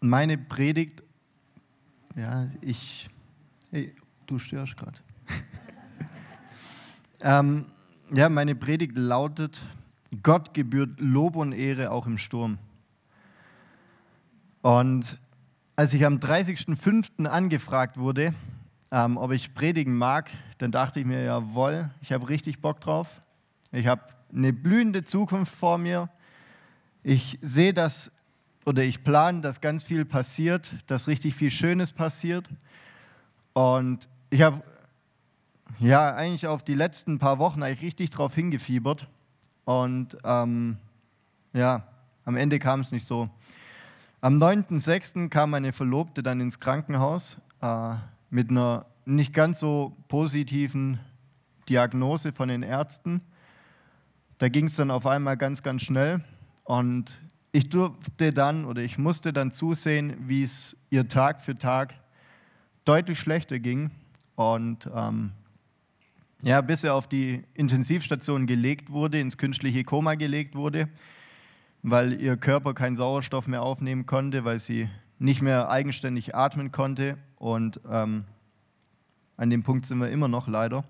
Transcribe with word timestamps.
meine 0.00 0.38
Predigt, 0.38 1.02
ja, 2.16 2.48
ich, 2.60 3.08
hey, 3.70 3.94
du 4.26 4.38
störst 4.38 4.76
gerade. 4.76 4.98
ähm, 7.22 7.66
ja, 8.12 8.28
meine 8.28 8.54
Predigt 8.54 8.96
lautet, 8.96 9.60
Gott 10.22 10.54
gebührt 10.54 10.98
Lob 10.98 11.36
und 11.36 11.52
Ehre 11.52 11.90
auch 11.90 12.06
im 12.06 12.18
Sturm. 12.18 12.58
Und 14.62 15.18
als 15.76 15.94
ich 15.94 16.04
am 16.04 16.16
30.05. 16.16 17.26
angefragt 17.26 17.98
wurde, 17.98 18.34
ähm, 18.90 19.16
ob 19.16 19.32
ich 19.32 19.54
predigen 19.54 19.96
mag, 19.96 20.30
dann 20.58 20.72
dachte 20.72 21.00
ich 21.00 21.06
mir, 21.06 21.22
jawohl, 21.22 21.90
ich 22.00 22.12
habe 22.12 22.28
richtig 22.28 22.60
Bock 22.60 22.80
drauf. 22.80 23.20
Ich 23.70 23.86
habe 23.86 24.02
eine 24.32 24.52
blühende 24.52 25.04
Zukunft 25.04 25.54
vor 25.54 25.78
mir. 25.78 26.08
Ich 27.02 27.38
sehe 27.42 27.74
das 27.74 28.10
oder 28.68 28.82
ich 28.82 29.02
plane, 29.02 29.40
dass 29.40 29.62
ganz 29.62 29.82
viel 29.82 30.04
passiert, 30.04 30.74
dass 30.88 31.08
richtig 31.08 31.34
viel 31.34 31.50
Schönes 31.50 31.90
passiert. 31.90 32.46
Und 33.54 34.10
ich 34.28 34.42
habe 34.42 34.62
ja 35.78 36.14
eigentlich 36.14 36.46
auf 36.46 36.62
die 36.62 36.74
letzten 36.74 37.18
paar 37.18 37.38
Wochen 37.38 37.62
eigentlich 37.62 37.80
richtig 37.80 38.10
drauf 38.10 38.34
hingefiebert. 38.34 39.08
Und 39.64 40.18
ähm, 40.22 40.76
ja, 41.54 41.88
am 42.26 42.36
Ende 42.36 42.58
kam 42.58 42.80
es 42.80 42.92
nicht 42.92 43.06
so. 43.06 43.30
Am 44.20 44.36
9.6. 44.36 45.30
kam 45.30 45.48
meine 45.48 45.72
Verlobte 45.72 46.22
dann 46.22 46.38
ins 46.38 46.60
Krankenhaus 46.60 47.38
äh, 47.62 47.94
mit 48.28 48.50
einer 48.50 48.84
nicht 49.06 49.32
ganz 49.32 49.60
so 49.60 49.96
positiven 50.08 51.00
Diagnose 51.70 52.32
von 52.32 52.50
den 52.50 52.62
Ärzten. 52.62 53.22
Da 54.36 54.50
ging 54.50 54.66
es 54.66 54.76
dann 54.76 54.90
auf 54.90 55.06
einmal 55.06 55.38
ganz, 55.38 55.62
ganz 55.62 55.80
schnell. 55.80 56.22
Und 56.64 57.18
ich 57.58 57.70
durfte 57.70 58.32
dann 58.32 58.64
oder 58.64 58.82
ich 58.82 58.98
musste 58.98 59.32
dann 59.32 59.50
zusehen, 59.50 60.14
wie 60.28 60.44
es 60.44 60.76
ihr 60.90 61.08
Tag 61.08 61.40
für 61.40 61.58
Tag 61.58 61.92
deutlich 62.84 63.18
schlechter 63.18 63.58
ging. 63.58 63.90
Und 64.36 64.88
ähm, 64.94 65.32
ja, 66.42 66.60
bis 66.60 66.84
er 66.84 66.94
auf 66.94 67.08
die 67.08 67.42
Intensivstation 67.54 68.46
gelegt 68.46 68.90
wurde, 68.90 69.18
ins 69.18 69.38
künstliche 69.38 69.82
Koma 69.82 70.14
gelegt 70.14 70.54
wurde, 70.54 70.88
weil 71.82 72.20
ihr 72.20 72.36
Körper 72.36 72.74
keinen 72.74 72.94
Sauerstoff 72.94 73.48
mehr 73.48 73.62
aufnehmen 73.62 74.06
konnte, 74.06 74.44
weil 74.44 74.60
sie 74.60 74.88
nicht 75.18 75.42
mehr 75.42 75.68
eigenständig 75.68 76.36
atmen 76.36 76.70
konnte. 76.70 77.18
Und 77.38 77.80
ähm, 77.90 78.22
an 79.36 79.50
dem 79.50 79.64
Punkt 79.64 79.84
sind 79.84 79.98
wir 79.98 80.10
immer 80.10 80.28
noch 80.28 80.46
leider. 80.46 80.84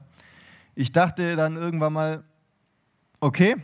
Ich 0.75 0.92
dachte 0.92 1.34
dann 1.34 1.56
irgendwann 1.56 1.94
mal, 1.94 2.25
okay, 3.20 3.56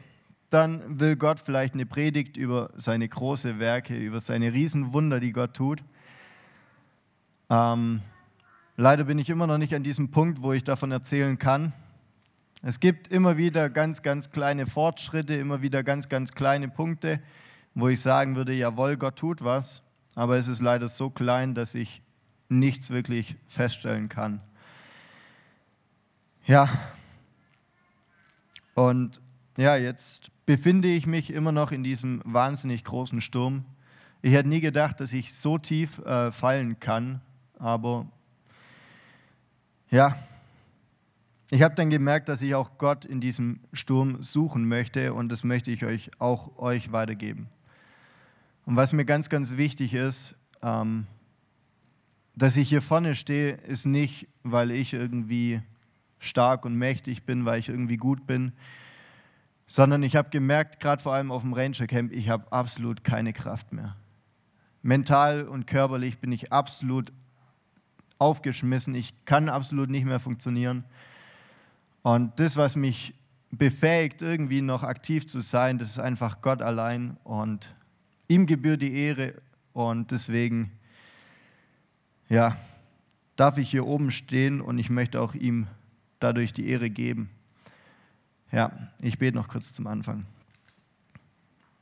dann 0.55 1.00
will 1.00 1.16
Gott 1.16 1.41
vielleicht 1.41 1.74
eine 1.74 1.84
Predigt 1.84 2.36
über 2.36 2.70
seine 2.77 3.08
großen 3.08 3.58
Werke, 3.58 3.97
über 3.97 4.20
seine 4.20 4.52
Riesenwunder, 4.52 5.19
die 5.19 5.33
Gott 5.33 5.55
tut. 5.55 5.83
Ähm, 7.50 8.02
leider 8.77 9.05
bin 9.05 9.19
ich 9.19 9.28
immer 9.28 9.48
noch 9.48 9.58
nicht 9.58 9.74
an 9.74 9.83
diesem 9.83 10.12
Punkt, 10.12 10.42
wo 10.42 10.52
ich 10.52 10.62
davon 10.62 10.92
erzählen 10.92 11.38
kann. 11.38 11.72
Es 12.62 12.78
gibt 12.78 13.08
immer 13.08 13.36
wieder 13.36 13.69
ganz, 13.69 14.02
ganz 14.02 14.30
kleine 14.30 14.66
Fortschritte, 14.66 15.34
immer 15.34 15.61
wieder 15.61 15.83
ganz, 15.83 16.08
ganz 16.08 16.33
kleine 16.33 16.68
Punkte, 16.68 17.20
wo 17.74 17.89
ich 17.89 18.00
sagen 18.00 18.36
würde, 18.36 18.55
jawohl, 18.55 18.96
Gott 18.96 19.16
tut 19.16 19.42
was, 19.42 19.83
aber 20.14 20.36
es 20.36 20.46
ist 20.46 20.62
leider 20.62 20.86
so 20.89 21.11
klein, 21.11 21.55
dass 21.55 21.74
ich 21.74 22.00
nichts 22.48 22.91
wirklich 22.91 23.34
feststellen 23.48 24.08
kann. 24.08 24.41
Ja, 26.46 26.68
und 28.74 29.20
ja, 29.56 29.77
jetzt 29.77 30.30
befinde 30.47 30.89
ich 30.89 31.06
mich 31.06 31.33
immer 31.33 31.53
noch 31.53 31.73
in 31.73 31.83
diesem 31.83 32.20
wahnsinnig 32.25 32.84
großen 32.84 33.20
Sturm. 33.20 33.64
Ich 34.23 34.33
hätte 34.33 34.48
nie 34.48 34.61
gedacht, 34.61 35.01
dass 35.01 35.12
ich 35.12 35.34
so 35.34 35.59
tief 35.59 35.98
äh, 36.01 36.33
fallen 36.33 36.81
kann, 36.81 37.20
aber 37.59 38.06
ja, 39.91 40.19
ich 41.51 41.62
habe 41.62 41.75
dann 41.75 41.91
gemerkt, 41.91 42.29
dass 42.29 42.42
ich 42.42 42.55
auch 42.55 42.79
Gott 42.79 43.05
in 43.05 43.20
diesem 43.20 43.61
Sturm 43.73 44.23
suchen 44.23 44.67
möchte 44.67 45.14
und 45.14 45.29
das 45.29 45.45
möchte 45.45 45.70
ich 45.70 45.85
euch 45.85 46.11
auch 46.18 46.58
euch 46.58 46.91
weitergeben. 46.91 47.48
Und 48.67 48.77
was 48.77 48.92
mir 48.92 49.05
ganz, 49.05 49.29
ganz 49.29 49.57
wichtig 49.57 49.95
ist, 49.95 50.35
ähm, 50.63 51.07
dass 52.35 52.57
ich 52.57 52.68
hier 52.68 52.83
vorne 52.83 53.14
stehe, 53.14 53.52
ist 53.52 53.85
nicht, 53.85 54.27
weil 54.42 54.70
ich 54.70 54.95
irgendwie 54.95 55.61
stark 56.18 56.64
und 56.64 56.74
mächtig 56.74 57.24
bin, 57.24 57.45
weil 57.45 57.61
ich 57.61 57.68
irgendwie 57.68 57.98
gut 57.98 58.27
bin, 58.27 58.52
sondern 59.67 60.02
ich 60.02 60.17
habe 60.17 60.30
gemerkt, 60.30 60.80
gerade 60.80 61.02
vor 61.02 61.14
allem 61.14 61.33
auf 61.33 61.42
dem 61.42 61.52
Ranger 61.52 61.86
Camp, 61.86 62.13
ich 62.13 62.29
habe 62.29 62.51
absolut 62.52 63.05
keine 63.05 63.33
Kraft 63.33 63.73
mehr. 63.73 63.97
Mental 64.83 65.48
und 65.48 65.67
körperlich 65.67 66.19
bin 66.19 66.33
ich 66.33 66.52
absolut 66.52 67.13
aufgeschmissen, 68.19 68.95
ich 68.95 69.14
kann 69.24 69.48
absolut 69.48 69.91
nicht 69.91 70.05
mehr 70.05 70.20
funktionieren. 70.20 70.85
Und 72.03 72.39
das, 72.39 72.57
was 72.57 72.77
mich 72.77 73.14
befähigt, 73.51 74.20
irgendwie 74.20 74.61
noch 74.61 74.83
aktiv 74.83 75.27
zu 75.27 75.41
sein, 75.41 75.79
das 75.79 75.91
ist 75.91 75.98
einfach 75.98 76.41
Gott 76.42 76.61
allein 76.61 77.17
und 77.24 77.74
ihm 78.29 78.47
gebührt 78.47 78.83
die 78.83 78.95
Ehre 78.95 79.35
und 79.73 80.11
deswegen, 80.11 80.73
ja, 82.29 82.57
darf 83.36 83.58
ich 83.58 83.70
hier 83.70 83.86
oben 83.86 84.11
stehen 84.11 84.61
und 84.61 84.79
ich 84.79 84.91
möchte 84.91 85.20
auch 85.20 85.35
ihm 85.35 85.67
dadurch 86.20 86.53
die 86.53 86.69
Ehre 86.69 86.91
geben. 86.91 87.30
Ja, 88.55 88.70
ich 89.01 89.19
bete 89.19 89.37
noch 89.37 89.48
kurz 89.48 89.73
zum 89.73 89.89
Anfang. 89.89 90.27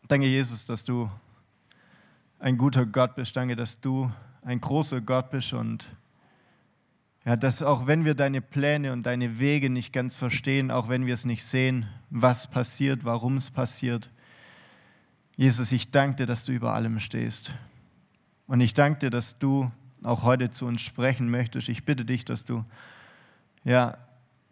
Danke, 0.08 0.26
Jesus, 0.26 0.64
dass 0.64 0.86
du 0.86 1.10
ein 2.38 2.56
guter 2.56 2.86
Gott 2.86 3.14
bist. 3.14 3.36
Danke, 3.36 3.56
dass 3.56 3.82
du 3.82 4.10
ein 4.40 4.58
großer 4.58 5.02
Gott 5.02 5.28
bist 5.28 5.52
und 5.52 5.86
ja, 7.26 7.36
dass 7.36 7.62
auch 7.62 7.86
wenn 7.86 8.06
wir 8.06 8.14
deine 8.14 8.40
Pläne 8.40 8.94
und 8.94 9.02
deine 9.02 9.38
Wege 9.38 9.68
nicht 9.68 9.92
ganz 9.92 10.16
verstehen, 10.16 10.70
auch 10.70 10.88
wenn 10.88 11.04
wir 11.04 11.12
es 11.12 11.26
nicht 11.26 11.44
sehen, 11.44 11.88
was 12.08 12.46
passiert, 12.46 13.04
warum 13.04 13.36
es 13.36 13.50
passiert, 13.50 14.08
Jesus, 15.36 15.72
ich 15.72 15.90
danke 15.90 16.16
dir, 16.16 16.26
dass 16.26 16.46
du 16.46 16.52
über 16.52 16.72
allem 16.72 17.00
stehst. 17.00 17.52
Und 18.46 18.62
ich 18.62 18.72
danke 18.72 19.00
dir, 19.00 19.10
dass 19.10 19.38
du 19.38 19.70
auch 20.02 20.22
heute 20.22 20.48
zu 20.48 20.64
uns 20.64 20.80
sprechen 20.80 21.28
möchtest. 21.28 21.68
Ich 21.68 21.84
bitte 21.84 22.06
dich, 22.06 22.24
dass 22.24 22.46
du 22.46 22.64
ja, 23.62 23.98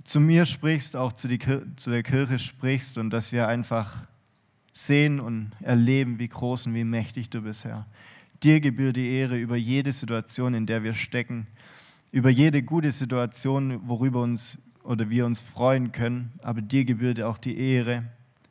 zu 0.05 0.21
mir 0.21 0.47
sprichst, 0.47 0.97
auch 0.97 1.13
zu, 1.13 1.29
zu 1.77 1.91
der 1.91 2.03
Kirche 2.03 2.39
sprichst 2.39 2.99
und 2.99 3.11
dass 3.11 3.33
wir 3.33 3.49
einfach 3.49 4.05
sehen 4.73 5.21
und 5.21 5.53
erleben, 5.61 6.19
wie 6.19 6.29
groß 6.29 6.67
und 6.67 6.75
wie 6.75 6.85
mächtig 6.85 7.31
du 7.31 7.43
bist, 7.43 7.65
Herr. 7.65 7.87
Dir 8.43 8.61
gebührt 8.61 8.97
die 8.97 9.09
Ehre 9.09 9.39
über 9.39 9.57
jede 9.57 9.93
Situation, 9.93 10.55
in 10.55 10.67
der 10.67 10.83
wir 10.83 10.95
stecken, 10.95 11.47
über 12.13 12.31
jede 12.31 12.63
gute 12.63 12.93
Situation, 12.93 13.89
worüber 13.89 14.23
uns 14.23 14.59
oder 14.83 15.11
wir 15.11 15.27
uns 15.27 15.43
freuen 15.43 15.93
können, 15.93 16.33
aber 16.43 16.63
dir 16.63 16.85
gebührt 16.85 17.23
auch 17.23 17.39
die 17.39 17.59
Ehre, 17.59 18.05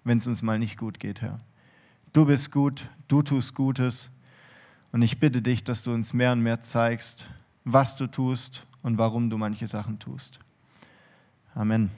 wenn 0.04 0.20
es 0.20 0.28
uns 0.28 0.42
mal 0.42 0.60
nicht 0.60 0.78
gut 0.78 1.00
geht, 1.00 1.22
Herr. 1.22 1.40
Du 2.14 2.26
bist 2.26 2.52
gut, 2.52 2.90
du 3.08 3.22
tust 3.24 3.56
Gutes 3.56 4.10
und 4.92 5.02
ich 5.02 5.20
bitte 5.20 5.42
dich, 5.42 5.64
dass 5.64 5.84
du 5.84 5.92
uns 5.92 6.14
mehr 6.14 6.32
und 6.32 6.42
mehr 6.42 6.62
zeigst, 6.62 7.30
was 7.66 7.96
du 7.96 8.08
tust 8.08 8.66
und 8.82 8.98
warum 8.98 9.30
du 9.30 9.38
manche 9.38 9.68
Sachen 9.68 10.00
tust. 10.00 10.40
Amen. 11.60 11.92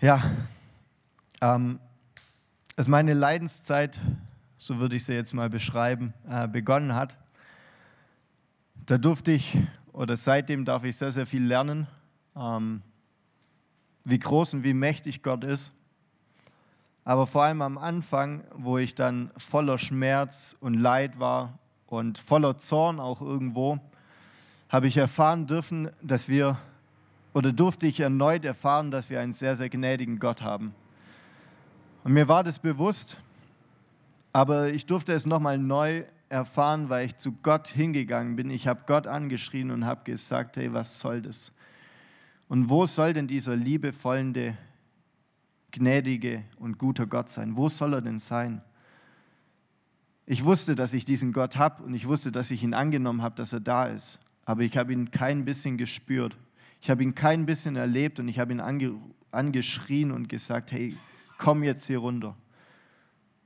Ja, 0.00 0.22
ähm, 1.42 1.78
als 2.78 2.88
meine 2.88 3.12
Leidenszeit, 3.12 4.00
so 4.56 4.78
würde 4.78 4.96
ich 4.96 5.04
sie 5.04 5.12
jetzt 5.12 5.34
mal 5.34 5.50
beschreiben, 5.50 6.14
äh, 6.26 6.48
begonnen 6.48 6.94
hat, 6.94 7.18
da 8.86 8.96
durfte 8.96 9.32
ich, 9.32 9.58
oder 9.92 10.16
seitdem 10.16 10.64
darf 10.64 10.84
ich 10.84 10.96
sehr, 10.96 11.12
sehr 11.12 11.26
viel 11.26 11.44
lernen, 11.44 11.86
ähm, 12.34 12.80
wie 14.04 14.18
groß 14.18 14.54
und 14.54 14.64
wie 14.64 14.72
mächtig 14.72 15.22
Gott 15.22 15.44
ist. 15.44 15.72
Aber 17.04 17.26
vor 17.26 17.42
allem 17.42 17.60
am 17.60 17.76
Anfang, 17.76 18.44
wo 18.54 18.78
ich 18.78 18.94
dann 18.94 19.30
voller 19.36 19.76
Schmerz 19.76 20.56
und 20.60 20.72
Leid 20.72 21.20
war 21.20 21.58
und 21.86 22.16
voller 22.16 22.56
Zorn 22.56 22.98
auch 22.98 23.20
irgendwo, 23.20 23.78
habe 24.70 24.86
ich 24.86 24.96
erfahren 24.96 25.46
dürfen, 25.46 25.90
dass 26.00 26.28
wir, 26.28 26.56
oder 27.34 27.52
durfte 27.52 27.88
ich 27.88 28.00
erneut 28.00 28.44
erfahren, 28.44 28.90
dass 28.90 29.10
wir 29.10 29.20
einen 29.20 29.32
sehr, 29.32 29.56
sehr 29.56 29.68
gnädigen 29.68 30.20
Gott 30.20 30.42
haben. 30.42 30.74
Und 32.04 32.12
mir 32.12 32.28
war 32.28 32.44
das 32.44 32.60
bewusst, 32.60 33.18
aber 34.32 34.72
ich 34.72 34.86
durfte 34.86 35.12
es 35.12 35.26
nochmal 35.26 35.58
neu 35.58 36.04
erfahren, 36.28 36.88
weil 36.88 37.06
ich 37.06 37.16
zu 37.16 37.32
Gott 37.42 37.66
hingegangen 37.66 38.36
bin. 38.36 38.48
Ich 38.48 38.68
habe 38.68 38.82
Gott 38.86 39.08
angeschrien 39.08 39.72
und 39.72 39.84
habe 39.84 40.04
gesagt, 40.04 40.56
hey, 40.56 40.72
was 40.72 41.00
soll 41.00 41.20
das? 41.20 41.50
Und 42.48 42.70
wo 42.70 42.86
soll 42.86 43.12
denn 43.12 43.26
dieser 43.26 43.56
liebevollende, 43.56 44.56
gnädige 45.72 46.44
und 46.58 46.78
guter 46.78 47.06
Gott 47.06 47.28
sein? 47.28 47.56
Wo 47.56 47.68
soll 47.68 47.94
er 47.94 48.02
denn 48.02 48.20
sein? 48.20 48.62
Ich 50.26 50.44
wusste, 50.44 50.76
dass 50.76 50.94
ich 50.94 51.04
diesen 51.04 51.32
Gott 51.32 51.56
habe 51.56 51.82
und 51.82 51.94
ich 51.94 52.06
wusste, 52.06 52.30
dass 52.30 52.52
ich 52.52 52.62
ihn 52.62 52.74
angenommen 52.74 53.22
habe, 53.22 53.34
dass 53.34 53.52
er 53.52 53.60
da 53.60 53.86
ist 53.86 54.20
aber 54.44 54.62
ich 54.62 54.76
habe 54.76 54.92
ihn 54.92 55.10
kein 55.10 55.44
bisschen 55.44 55.76
gespürt. 55.78 56.36
Ich 56.80 56.90
habe 56.90 57.02
ihn 57.02 57.14
kein 57.14 57.46
bisschen 57.46 57.76
erlebt 57.76 58.18
und 58.20 58.28
ich 58.28 58.38
habe 58.38 58.52
ihn 58.52 58.60
ange, 58.60 58.94
angeschrien 59.30 60.10
und 60.10 60.28
gesagt, 60.28 60.72
hey, 60.72 60.96
komm 61.38 61.62
jetzt 61.62 61.86
hier 61.86 61.98
runter. 61.98 62.36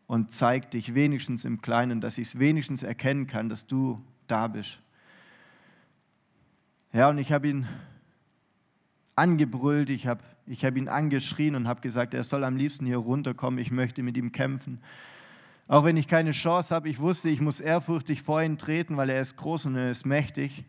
und 0.06 0.30
zeig 0.30 0.70
dich 0.70 0.94
wenigstens 0.94 1.44
im 1.44 1.62
Kleinen, 1.62 2.00
dass 2.00 2.18
ich 2.18 2.28
es 2.28 2.38
wenigstens 2.38 2.82
erkennen 2.82 3.26
kann, 3.26 3.48
dass 3.48 3.66
du 3.66 3.96
da 4.26 4.48
bist. 4.48 4.78
Ja, 6.92 7.08
und 7.08 7.18
ich 7.18 7.32
habe 7.32 7.48
ihn 7.48 7.66
angebrüllt, 9.16 9.90
ich 9.90 10.06
habe 10.06 10.22
ich 10.46 10.64
hab 10.64 10.76
ihn 10.76 10.88
angeschrien 10.88 11.54
und 11.54 11.66
habe 11.66 11.80
gesagt, 11.80 12.12
er 12.12 12.22
soll 12.22 12.44
am 12.44 12.56
liebsten 12.56 12.84
hier 12.84 12.98
runterkommen, 12.98 13.58
ich 13.58 13.70
möchte 13.70 14.02
mit 14.02 14.16
ihm 14.16 14.30
kämpfen. 14.30 14.80
Auch 15.66 15.84
wenn 15.84 15.96
ich 15.96 16.06
keine 16.06 16.32
Chance 16.32 16.74
habe, 16.74 16.90
ich 16.90 16.98
wusste, 16.98 17.30
ich 17.30 17.40
muss 17.40 17.60
ehrfurchtig 17.60 18.20
vor 18.22 18.42
ihn 18.42 18.58
treten, 18.58 18.98
weil 18.98 19.08
er 19.08 19.22
ist 19.22 19.36
groß 19.36 19.66
und 19.66 19.76
er 19.76 19.90
ist 19.90 20.04
mächtig. 20.04 20.64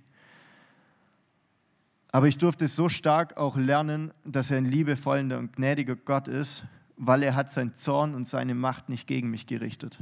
Aber 2.16 2.30
ich 2.30 2.38
durfte 2.38 2.66
so 2.68 2.88
stark 2.88 3.36
auch 3.36 3.58
lernen, 3.58 4.14
dass 4.24 4.50
er 4.50 4.58
ein 4.58 4.64
liebevoller 4.64 5.38
und 5.38 5.58
gnädiger 5.58 5.98
Gott 5.98 6.30
ist, 6.30 6.64
weil 6.96 7.24
er 7.24 7.36
hat 7.36 7.52
seinen 7.52 7.76
Zorn 7.76 8.16
und 8.16 8.26
seine 8.26 8.56
Macht 8.56 8.88
nicht 8.88 9.06
gegen 9.06 9.30
mich 9.30 9.48
gerichtet. 9.48 10.00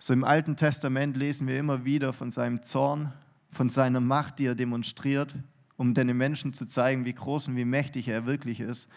So 0.00 0.12
im 0.12 0.24
Alten 0.24 0.56
Testament 0.56 1.16
lesen 1.16 1.46
wir 1.46 1.56
immer 1.56 1.84
wieder 1.84 2.12
von 2.12 2.32
seinem 2.32 2.64
Zorn, 2.64 3.12
von 3.52 3.68
seiner 3.68 4.00
Macht, 4.00 4.40
die 4.40 4.46
er 4.46 4.56
demonstriert, 4.56 5.36
um 5.76 5.94
den 5.94 6.08
Menschen 6.16 6.52
zu 6.52 6.66
zeigen, 6.66 7.04
wie 7.04 7.14
groß 7.14 7.46
und 7.46 7.54
wie 7.54 7.64
mächtig 7.64 8.08
er 8.08 8.26
wirklich 8.26 8.58
ist. 8.58 8.88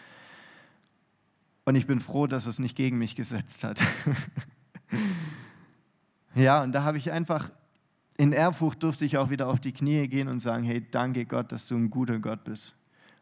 Und 1.66 1.76
ich 1.76 1.86
bin 1.86 2.00
froh, 2.00 2.26
dass 2.26 2.46
er 2.46 2.50
es 2.50 2.58
nicht 2.58 2.74
gegen 2.74 2.98
mich 2.98 3.14
gesetzt 3.14 3.62
hat. 3.62 3.80
ja, 6.34 6.64
und 6.64 6.72
da 6.72 6.82
habe 6.82 6.98
ich 6.98 7.12
einfach 7.12 7.52
in 8.20 8.32
Ehrfurcht 8.32 8.82
durfte 8.82 9.06
ich 9.06 9.16
auch 9.16 9.30
wieder 9.30 9.48
auf 9.48 9.60
die 9.60 9.72
Knie 9.72 10.06
gehen 10.06 10.28
und 10.28 10.40
sagen, 10.40 10.62
hey, 10.62 10.86
danke 10.90 11.24
Gott, 11.24 11.52
dass 11.52 11.66
du 11.68 11.74
ein 11.74 11.88
guter 11.88 12.18
Gott 12.18 12.44
bist. 12.44 12.74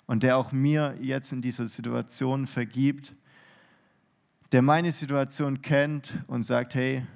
Und 0.06 0.24
der 0.24 0.36
auch 0.36 0.50
mir 0.50 0.96
jetzt 1.00 1.32
in 1.32 1.40
dieser 1.40 1.68
Situation 1.68 2.48
vergibt, 2.48 3.14
der 4.50 4.60
meine 4.60 4.90
Situation 4.90 5.62
kennt 5.62 6.14
und 6.26 6.42
sagt, 6.42 6.74
hey, 6.74 7.06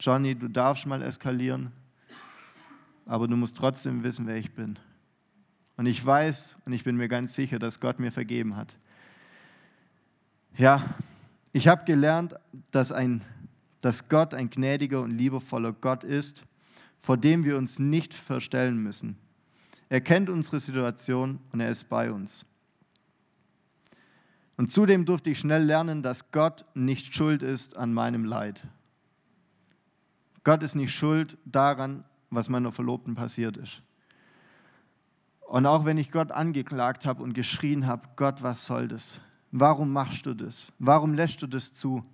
Johnny, 0.00 0.34
du 0.34 0.48
darfst 0.48 0.84
mal 0.84 1.00
eskalieren, 1.00 1.70
aber 3.06 3.28
du 3.28 3.36
musst 3.36 3.56
trotzdem 3.56 4.02
wissen, 4.02 4.26
wer 4.26 4.36
ich 4.36 4.52
bin. 4.52 4.76
Und 5.76 5.86
ich 5.86 6.04
weiß 6.04 6.56
und 6.64 6.72
ich 6.72 6.82
bin 6.82 6.96
mir 6.96 7.06
ganz 7.06 7.34
sicher, 7.34 7.60
dass 7.60 7.78
Gott 7.78 8.00
mir 8.00 8.10
vergeben 8.10 8.56
hat. 8.56 8.74
Ja, 10.58 10.96
ich 11.52 11.68
habe 11.68 11.84
gelernt, 11.84 12.34
dass, 12.72 12.90
ein, 12.90 13.22
dass 13.80 14.08
Gott 14.08 14.34
ein 14.34 14.50
gnädiger 14.50 15.02
und 15.02 15.12
liebevoller 15.12 15.72
Gott 15.72 16.02
ist 16.02 16.42
vor 17.02 17.16
dem 17.16 17.44
wir 17.44 17.58
uns 17.58 17.78
nicht 17.78 18.14
verstellen 18.14 18.78
müssen. 18.82 19.18
Er 19.88 20.00
kennt 20.00 20.30
unsere 20.30 20.60
Situation 20.60 21.40
und 21.52 21.60
er 21.60 21.70
ist 21.70 21.88
bei 21.88 22.10
uns. 22.10 22.46
Und 24.56 24.70
zudem 24.70 25.04
durfte 25.04 25.30
ich 25.30 25.40
schnell 25.40 25.64
lernen, 25.64 26.02
dass 26.02 26.30
Gott 26.30 26.64
nicht 26.74 27.14
schuld 27.14 27.42
ist 27.42 27.76
an 27.76 27.92
meinem 27.92 28.24
Leid. 28.24 28.66
Gott 30.44 30.62
ist 30.62 30.76
nicht 30.76 30.92
schuld 30.92 31.36
daran, 31.44 32.04
was 32.30 32.48
meiner 32.48 32.72
Verlobten 32.72 33.14
passiert 33.14 33.56
ist. 33.56 33.82
Und 35.40 35.66
auch 35.66 35.84
wenn 35.84 35.98
ich 35.98 36.10
Gott 36.10 36.32
angeklagt 36.32 37.04
habe 37.04 37.22
und 37.22 37.34
geschrien 37.34 37.86
habe, 37.86 38.08
Gott, 38.16 38.42
was 38.42 38.64
soll 38.64 38.88
das? 38.88 39.20
Warum 39.50 39.92
machst 39.92 40.24
du 40.24 40.32
das? 40.32 40.72
Warum 40.78 41.12
lässt 41.12 41.42
du 41.42 41.46
das 41.46 41.74
zu? 41.74 42.04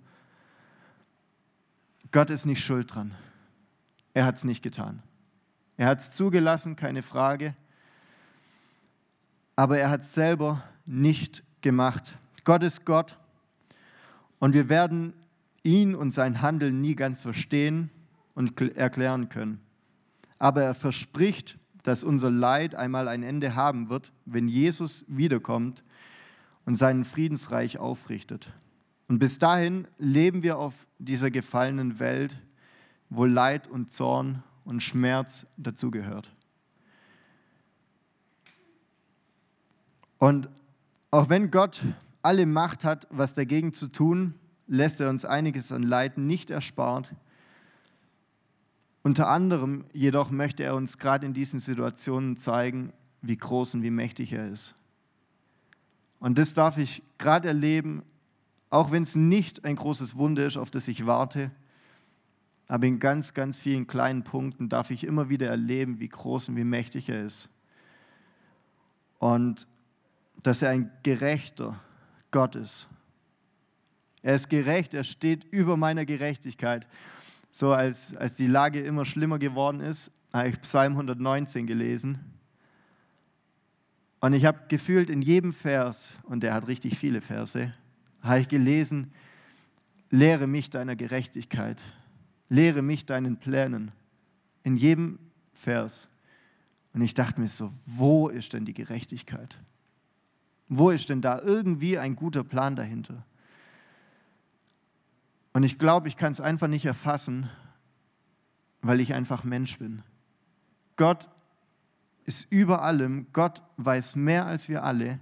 Gott 2.11 2.29
ist 2.29 2.45
nicht 2.45 2.63
schuld 2.63 2.93
dran. 2.93 3.15
Er 4.13 4.25
hat 4.25 4.37
es 4.37 4.43
nicht 4.43 4.63
getan. 4.63 5.03
Er 5.77 5.87
hat 5.87 6.01
es 6.01 6.11
zugelassen, 6.11 6.75
keine 6.75 7.01
Frage. 7.01 7.55
Aber 9.55 9.77
er 9.77 9.89
hat 9.89 10.01
es 10.01 10.13
selber 10.13 10.63
nicht 10.85 11.43
gemacht. 11.61 12.17
Gott 12.43 12.63
ist 12.63 12.85
Gott 12.85 13.17
und 14.39 14.53
wir 14.53 14.69
werden 14.69 15.13
ihn 15.63 15.95
und 15.95 16.11
sein 16.11 16.41
Handeln 16.41 16.81
nie 16.81 16.95
ganz 16.95 17.21
verstehen 17.21 17.89
und 18.33 18.59
erklären 18.77 19.29
können. 19.29 19.59
Aber 20.37 20.63
er 20.63 20.73
verspricht, 20.73 21.57
dass 21.83 22.03
unser 22.03 22.31
Leid 22.31 22.75
einmal 22.75 23.07
ein 23.07 23.23
Ende 23.23 23.55
haben 23.55 23.89
wird, 23.89 24.11
wenn 24.25 24.47
Jesus 24.47 25.05
wiederkommt 25.07 25.83
und 26.65 26.75
seinen 26.75 27.05
Friedensreich 27.05 27.77
aufrichtet. 27.77 28.51
Und 29.07 29.19
bis 29.19 29.39
dahin 29.39 29.87
leben 29.97 30.43
wir 30.43 30.57
auf 30.57 30.73
dieser 30.99 31.31
gefallenen 31.31 31.99
Welt 31.99 32.37
wo 33.09 33.25
Leid 33.25 33.67
und 33.67 33.91
Zorn 33.91 34.43
und 34.65 34.81
Schmerz 34.81 35.45
dazugehört. 35.57 36.33
Und 40.19 40.49
auch 41.11 41.29
wenn 41.29 41.49
Gott 41.49 41.81
alle 42.21 42.45
Macht 42.45 42.83
hat, 42.83 43.07
was 43.09 43.33
dagegen 43.33 43.73
zu 43.73 43.87
tun, 43.87 44.35
lässt 44.67 44.99
er 44.99 45.09
uns 45.09 45.25
einiges 45.25 45.71
an 45.71 45.83
Leid 45.83 46.17
nicht 46.17 46.51
erspart. 46.51 47.15
Unter 49.01 49.29
anderem 49.29 49.85
jedoch 49.93 50.29
möchte 50.29 50.63
er 50.63 50.75
uns 50.75 50.97
gerade 50.97 51.25
in 51.25 51.33
diesen 51.33 51.59
Situationen 51.59 52.37
zeigen, 52.37 52.93
wie 53.21 53.37
groß 53.37 53.75
und 53.75 53.83
wie 53.83 53.89
mächtig 53.89 54.33
er 54.33 54.47
ist. 54.49 54.75
Und 56.19 56.37
das 56.37 56.53
darf 56.53 56.77
ich 56.77 57.01
gerade 57.17 57.47
erleben, 57.47 58.03
auch 58.69 58.91
wenn 58.91 59.03
es 59.03 59.15
nicht 59.15 59.65
ein 59.65 59.75
großes 59.75 60.15
Wunder 60.17 60.45
ist, 60.45 60.57
auf 60.57 60.69
das 60.69 60.87
ich 60.87 61.05
warte, 61.05 61.49
aber 62.69 62.85
in 62.85 62.99
ganz, 62.99 63.33
ganz 63.33 63.57
vielen 63.57 63.87
kleinen 63.87 64.23
Punkten 64.23 64.69
darf 64.69 64.91
ich 64.91 65.03
immer 65.03 65.27
wieder 65.27 65.47
erleben, 65.47 65.99
wie 65.99 66.07
groß 66.07 66.49
und 66.49 66.55
wie 66.55 66.63
mächtig 66.63 67.09
er 67.09 67.25
ist. 67.25 67.49
Und 69.17 69.67
dass 70.43 70.61
er 70.61 70.69
ein 70.69 70.91
gerechter 71.01 71.79
Gott 72.29 72.55
ist. 72.55 72.87
Er 74.21 74.35
ist 74.35 74.51
gerecht, 74.51 74.93
er 74.93 75.03
steht 75.03 75.45
über 75.45 75.77
meiner 75.77 76.05
Gerechtigkeit. 76.05 76.85
So 77.51 77.73
als, 77.73 78.15
als 78.15 78.35
die 78.35 78.45
Lage 78.45 78.81
immer 78.81 79.03
schlimmer 79.03 79.39
geworden 79.39 79.79
ist, 79.79 80.11
habe 80.31 80.49
ich 80.49 80.61
Psalm 80.61 80.93
119 80.93 81.65
gelesen. 81.65 82.19
Und 84.19 84.33
ich 84.33 84.45
habe 84.45 84.59
gefühlt 84.67 85.09
in 85.09 85.23
jedem 85.23 85.53
Vers, 85.53 86.19
und 86.23 86.43
der 86.43 86.53
hat 86.53 86.67
richtig 86.67 86.99
viele 86.99 87.21
Verse, 87.21 87.73
habe 88.21 88.41
ich 88.41 88.47
gelesen, 88.47 89.11
lehre 90.11 90.45
mich 90.45 90.69
deiner 90.69 90.95
Gerechtigkeit 90.95 91.81
lehre 92.49 92.81
mich 92.81 93.05
deinen 93.05 93.37
Plänen. 93.37 93.91
In 94.63 94.75
jedem 94.75 95.19
Vers. 95.53 96.07
Und 96.93 97.01
ich 97.01 97.13
dachte 97.13 97.39
mir 97.39 97.47
so, 97.47 97.71
wo 97.85 98.27
ist 98.27 98.53
denn 98.53 98.65
die 98.65 98.73
Gerechtigkeit? 98.73 99.57
Wo 100.67 100.89
ist 100.89 101.09
denn 101.09 101.21
da 101.21 101.39
irgendwie 101.39 101.97
ein 101.97 102.15
guter 102.15 102.43
Plan 102.43 102.75
dahinter? 102.75 103.25
Und 105.53 105.63
ich 105.63 105.79
glaube, 105.79 106.07
ich 106.07 106.17
kann 106.17 106.31
es 106.31 106.41
einfach 106.41 106.67
nicht 106.67 106.85
erfassen, 106.85 107.49
weil 108.81 108.99
ich 108.99 109.13
einfach 109.13 109.43
Mensch 109.43 109.77
bin. 109.77 110.03
Gott 110.95 111.29
ist 112.25 112.51
über 112.51 112.83
allem, 112.83 113.27
Gott 113.33 113.63
weiß 113.77 114.15
mehr 114.15 114.45
als 114.45 114.69
wir 114.69 114.83
alle 114.83 115.19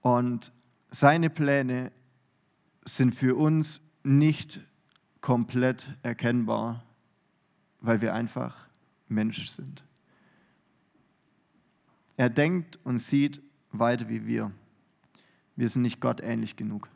und 0.00 0.52
seine 0.90 1.30
Pläne 1.30 1.90
sind 2.84 3.14
für 3.14 3.34
uns 3.34 3.80
nicht 4.04 4.60
komplett 5.24 5.88
erkennbar, 6.02 6.84
weil 7.80 8.02
wir 8.02 8.12
einfach 8.12 8.68
Mensch 9.08 9.48
sind. 9.48 9.82
Er 12.18 12.28
denkt 12.28 12.78
und 12.84 12.98
sieht 12.98 13.40
weiter 13.72 14.10
wie 14.10 14.26
wir. 14.26 14.52
Wir 15.56 15.70
sind 15.70 15.80
nicht 15.80 15.98
Gott 15.98 16.20
ähnlich 16.20 16.56
genug. 16.56 16.90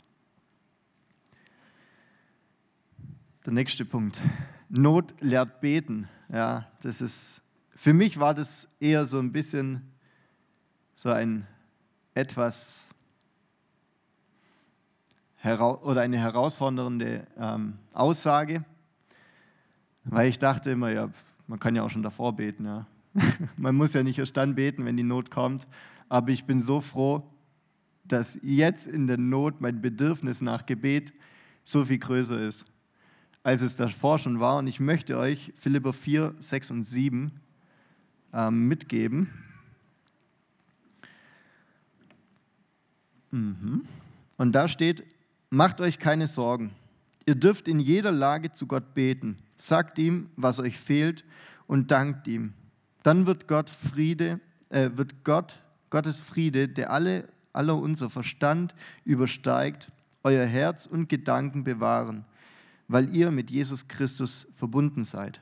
Der 3.46 3.54
nächste 3.54 3.86
Punkt. 3.86 4.20
Not 4.68 5.14
lehrt 5.22 5.62
beten. 5.62 6.06
Ja, 6.28 6.70
das 6.82 7.00
ist, 7.00 7.40
für 7.76 7.94
mich 7.94 8.20
war 8.20 8.34
das 8.34 8.68
eher 8.78 9.06
so 9.06 9.20
ein 9.20 9.32
bisschen 9.32 9.90
so 10.94 11.08
ein 11.08 11.46
etwas 12.12 12.87
oder 15.56 16.00
eine 16.00 16.18
herausfordernde 16.18 17.26
ähm, 17.38 17.74
Aussage, 17.92 18.64
weil 20.04 20.28
ich 20.28 20.38
dachte 20.38 20.70
immer, 20.70 20.90
ja, 20.90 21.10
man 21.46 21.58
kann 21.58 21.74
ja 21.74 21.82
auch 21.82 21.90
schon 21.90 22.02
davor 22.02 22.34
beten. 22.34 22.64
Ja. 22.64 22.86
man 23.56 23.74
muss 23.74 23.94
ja 23.94 24.02
nicht 24.02 24.18
erst 24.18 24.36
dann 24.36 24.54
beten, 24.54 24.84
wenn 24.84 24.96
die 24.96 25.02
Not 25.02 25.30
kommt. 25.30 25.66
Aber 26.08 26.30
ich 26.30 26.44
bin 26.44 26.60
so 26.60 26.80
froh, 26.80 27.22
dass 28.04 28.38
jetzt 28.42 28.86
in 28.86 29.06
der 29.06 29.18
Not 29.18 29.60
mein 29.60 29.80
Bedürfnis 29.80 30.40
nach 30.40 30.66
Gebet 30.66 31.12
so 31.64 31.84
viel 31.84 31.98
größer 31.98 32.40
ist, 32.40 32.64
als 33.42 33.62
es 33.62 33.76
davor 33.76 34.18
schon 34.18 34.40
war. 34.40 34.58
Und 34.58 34.66
ich 34.66 34.80
möchte 34.80 35.18
euch 35.18 35.52
Philipper 35.56 35.92
4, 35.92 36.34
6 36.38 36.70
und 36.70 36.82
7 36.84 37.32
ähm, 38.32 38.68
mitgeben. 38.68 39.28
Mhm. 43.30 43.84
Und 44.38 44.52
da 44.52 44.68
steht, 44.68 45.04
Macht 45.50 45.80
euch 45.80 45.98
keine 45.98 46.26
Sorgen. 46.26 46.72
Ihr 47.24 47.34
dürft 47.34 47.68
in 47.68 47.80
jeder 47.80 48.12
Lage 48.12 48.52
zu 48.52 48.66
Gott 48.66 48.94
beten. 48.94 49.38
Sagt 49.56 49.98
ihm, 49.98 50.28
was 50.36 50.60
euch 50.60 50.78
fehlt 50.78 51.24
und 51.66 51.90
dankt 51.90 52.26
ihm. 52.26 52.52
Dann 53.02 53.26
wird 53.26 53.48
Gott 53.48 53.70
Friede, 53.70 54.40
äh, 54.68 54.90
wird 54.94 55.24
Gott, 55.24 55.60
Gottes 55.90 56.20
Friede, 56.20 56.68
der 56.68 56.90
alle, 56.90 57.28
aller 57.52 57.76
unser 57.76 58.10
Verstand 58.10 58.74
übersteigt, 59.04 59.90
euer 60.22 60.44
Herz 60.44 60.86
und 60.86 61.08
Gedanken 61.08 61.64
bewahren, 61.64 62.24
weil 62.86 63.14
ihr 63.16 63.30
mit 63.30 63.50
Jesus 63.50 63.88
Christus 63.88 64.46
verbunden 64.54 65.04
seid. 65.04 65.40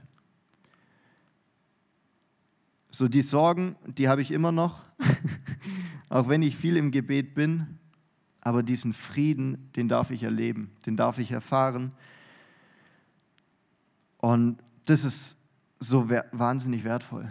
So 2.91 3.09
die 3.09 3.23
Sorgen, 3.23 3.77
die 3.87 4.09
habe 4.09 4.23
ich 4.23 4.31
immer 4.31 4.53
noch, 4.53 4.83
auch 6.09 6.29
wenn 6.29 6.43
ich 6.43 6.57
viel 6.57 6.77
im 6.77 6.93
Gebet 6.93 7.35
bin, 7.35 7.79
aber 8.47 8.63
diesen 8.63 8.93
Frieden, 8.93 9.73
den 9.75 9.89
darf 9.89 10.13
ich 10.13 10.23
erleben, 10.23 10.71
den 10.87 10.97
darf 10.97 11.19
ich 11.19 11.33
erfahren. 11.33 11.93
Und 14.19 14.63
das 14.85 15.03
ist 15.03 15.37
so 15.81 16.09
wahnsinnig 16.31 16.85
wertvoll. 16.85 17.29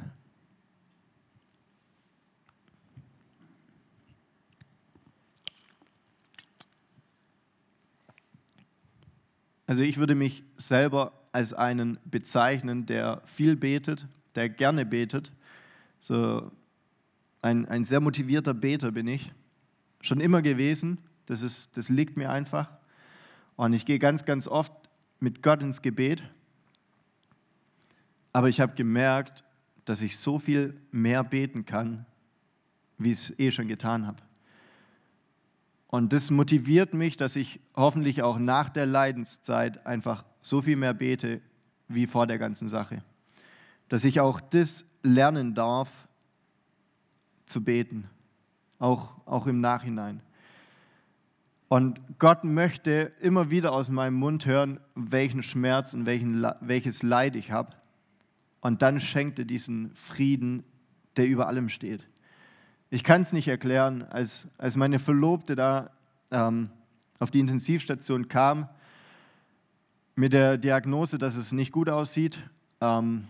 Also 9.67 9.83
ich 9.83 9.95
würde 9.95 10.15
mich 10.15 10.43
selber 10.57 11.13
als 11.31 11.53
einen 11.53 11.97
bezeichnen, 12.03 12.85
der 12.87 13.21
viel 13.23 13.55
betet, 13.55 14.05
der 14.35 14.49
gerne 14.49 14.85
betet. 14.85 15.31
So 16.01 16.51
ein, 17.41 17.65
ein 17.69 17.85
sehr 17.85 18.01
motivierter 18.01 18.53
Beter 18.53 18.91
bin 18.91 19.07
ich. 19.07 19.31
Schon 20.01 20.19
immer 20.19 20.41
gewesen. 20.41 20.99
Das, 21.25 21.41
ist, 21.41 21.75
das 21.77 21.89
liegt 21.89 22.17
mir 22.17 22.31
einfach. 22.31 22.69
Und 23.55 23.73
ich 23.73 23.85
gehe 23.85 23.99
ganz, 23.99 24.23
ganz 24.23 24.47
oft 24.47 24.73
mit 25.19 25.41
Gott 25.41 25.61
ins 25.61 25.81
Gebet. 25.81 26.23
Aber 28.33 28.49
ich 28.49 28.59
habe 28.59 28.75
gemerkt, 28.75 29.43
dass 29.85 30.01
ich 30.01 30.17
so 30.17 30.39
viel 30.39 30.75
mehr 30.91 31.23
beten 31.23 31.65
kann, 31.65 32.05
wie 32.97 33.11
ich 33.11 33.29
es 33.29 33.39
eh 33.39 33.51
schon 33.51 33.67
getan 33.67 34.05
habe. 34.07 34.21
Und 35.87 36.11
das 36.11 36.29
motiviert 36.29 36.93
mich, 36.93 37.15
dass 37.15 37.35
ich 37.35 37.61
hoffentlich 37.75 38.21
auch 38.21 38.37
nach 38.37 38.69
der 38.69 38.85
Leidenszeit 38.85 39.85
einfach 39.85 40.25
so 40.41 40.61
viel 40.61 40.75
mehr 40.75 40.93
bete 40.93 41.41
wie 41.87 42.07
vor 42.07 42.27
der 42.27 42.37
ganzen 42.37 42.67
Sache. 42.67 43.03
Dass 43.87 44.03
ich 44.03 44.19
auch 44.19 44.41
das 44.41 44.83
lernen 45.03 45.53
darf, 45.53 46.07
zu 47.45 47.63
beten, 47.63 48.09
auch, 48.79 49.13
auch 49.25 49.47
im 49.47 49.61
Nachhinein. 49.61 50.21
Und 51.67 51.99
Gott 52.19 52.43
möchte 52.43 53.11
immer 53.21 53.49
wieder 53.49 53.73
aus 53.73 53.89
meinem 53.89 54.15
Mund 54.15 54.45
hören, 54.45 54.79
welchen 54.93 55.41
Schmerz 55.41 55.93
und 55.93 56.05
welchen, 56.05 56.45
welches 56.61 57.01
Leid 57.01 57.35
ich 57.35 57.51
habe. 57.51 57.73
Und 58.61 58.81
dann 58.81 58.99
schenkt 58.99 59.39
er 59.39 59.45
diesen 59.45 59.93
Frieden, 59.95 60.63
der 61.17 61.27
über 61.27 61.47
allem 61.47 61.69
steht. 61.69 62.07
Ich 62.89 63.03
kann 63.03 63.21
es 63.21 63.33
nicht 63.33 63.47
erklären. 63.47 64.03
Als, 64.03 64.47
als 64.57 64.75
meine 64.75 64.99
Verlobte 64.99 65.55
da 65.55 65.91
ähm, 66.31 66.69
auf 67.19 67.31
die 67.31 67.39
Intensivstation 67.39 68.27
kam, 68.27 68.69
mit 70.15 70.33
der 70.33 70.57
Diagnose, 70.57 71.17
dass 71.17 71.35
es 71.35 71.51
nicht 71.51 71.71
gut 71.71 71.89
aussieht, 71.89 72.39
ähm, 72.79 73.27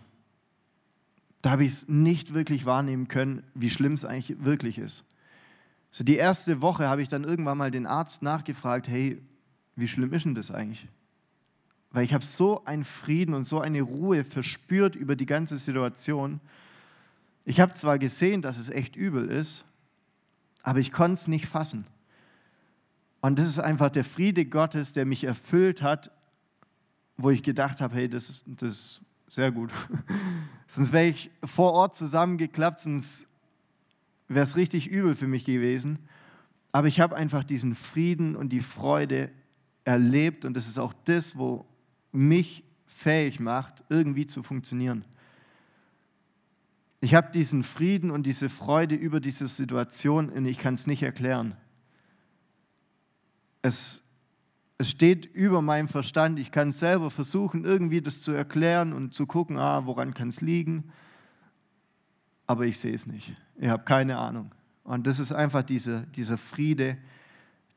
da 1.42 1.50
habe 1.50 1.64
ich 1.64 1.72
es 1.72 1.88
nicht 1.88 2.34
wirklich 2.34 2.64
wahrnehmen 2.64 3.08
können, 3.08 3.42
wie 3.54 3.70
schlimm 3.70 3.94
es 3.94 4.04
eigentlich 4.04 4.44
wirklich 4.44 4.78
ist. 4.78 5.04
So 5.96 6.04
die 6.04 6.16
erste 6.16 6.60
Woche 6.60 6.86
habe 6.88 7.00
ich 7.00 7.08
dann 7.08 7.24
irgendwann 7.24 7.56
mal 7.56 7.70
den 7.70 7.86
Arzt 7.86 8.20
nachgefragt, 8.20 8.86
hey, 8.86 9.18
wie 9.76 9.88
schlimm 9.88 10.12
ist 10.12 10.26
denn 10.26 10.34
das 10.34 10.50
eigentlich? 10.50 10.86
Weil 11.90 12.04
ich 12.04 12.12
habe 12.12 12.22
so 12.22 12.62
einen 12.66 12.84
Frieden 12.84 13.32
und 13.32 13.44
so 13.44 13.60
eine 13.60 13.80
Ruhe 13.80 14.26
verspürt 14.26 14.94
über 14.94 15.16
die 15.16 15.24
ganze 15.24 15.56
Situation. 15.56 16.40
Ich 17.46 17.60
habe 17.60 17.72
zwar 17.72 17.98
gesehen, 17.98 18.42
dass 18.42 18.58
es 18.58 18.68
echt 18.68 18.94
übel 18.94 19.30
ist, 19.30 19.64
aber 20.62 20.80
ich 20.80 20.92
konnte 20.92 21.14
es 21.14 21.28
nicht 21.28 21.46
fassen. 21.46 21.86
Und 23.22 23.38
das 23.38 23.48
ist 23.48 23.58
einfach 23.58 23.88
der 23.88 24.04
Friede 24.04 24.44
Gottes, 24.44 24.92
der 24.92 25.06
mich 25.06 25.24
erfüllt 25.24 25.80
hat, 25.80 26.10
wo 27.16 27.30
ich 27.30 27.42
gedacht 27.42 27.80
habe, 27.80 27.94
hey, 27.94 28.10
das 28.10 28.28
ist, 28.28 28.44
das 28.46 28.70
ist 28.70 29.00
sehr 29.30 29.50
gut. 29.50 29.70
sonst 30.68 30.92
wäre 30.92 31.06
ich 31.06 31.30
vor 31.42 31.72
Ort 31.72 31.96
zusammengeklappt, 31.96 32.80
sonst 32.80 33.25
wäre 34.28 34.44
es 34.44 34.56
richtig 34.56 34.88
übel 34.88 35.14
für 35.14 35.26
mich 35.26 35.44
gewesen. 35.44 35.98
Aber 36.72 36.88
ich 36.88 37.00
habe 37.00 37.16
einfach 37.16 37.44
diesen 37.44 37.74
Frieden 37.74 38.36
und 38.36 38.50
die 38.50 38.60
Freude 38.60 39.30
erlebt 39.84 40.44
und 40.44 40.54
das 40.54 40.66
ist 40.66 40.78
auch 40.78 40.92
das, 41.04 41.36
wo 41.36 41.64
mich 42.12 42.64
fähig 42.86 43.40
macht, 43.40 43.84
irgendwie 43.88 44.26
zu 44.26 44.42
funktionieren. 44.42 45.04
Ich 47.00 47.14
habe 47.14 47.30
diesen 47.30 47.62
Frieden 47.62 48.10
und 48.10 48.24
diese 48.24 48.48
Freude 48.48 48.94
über 48.94 49.20
diese 49.20 49.46
Situation 49.46 50.28
und 50.28 50.44
ich 50.46 50.58
kann 50.58 50.74
es 50.74 50.86
nicht 50.86 51.02
erklären. 51.02 51.56
Es, 53.62 54.02
es 54.78 54.90
steht 54.90 55.26
über 55.26 55.62
meinem 55.62 55.88
Verstand. 55.88 56.38
Ich 56.38 56.50
kann 56.50 56.72
selber 56.72 57.10
versuchen, 57.10 57.64
irgendwie 57.64 58.00
das 58.00 58.22
zu 58.22 58.32
erklären 58.32 58.92
und 58.92 59.14
zu 59.14 59.26
gucken, 59.26 59.58
ah, 59.58 59.86
woran 59.86 60.14
kann 60.14 60.28
es 60.28 60.40
liegen. 60.40 60.90
Aber 62.46 62.64
ich 62.64 62.78
sehe 62.78 62.94
es 62.94 63.06
nicht. 63.06 63.34
Ich 63.56 63.68
habe 63.68 63.84
keine 63.84 64.18
Ahnung. 64.18 64.52
Und 64.84 65.06
das 65.06 65.18
ist 65.18 65.32
einfach 65.32 65.62
diese, 65.62 66.02
dieser 66.14 66.38
Friede, 66.38 66.96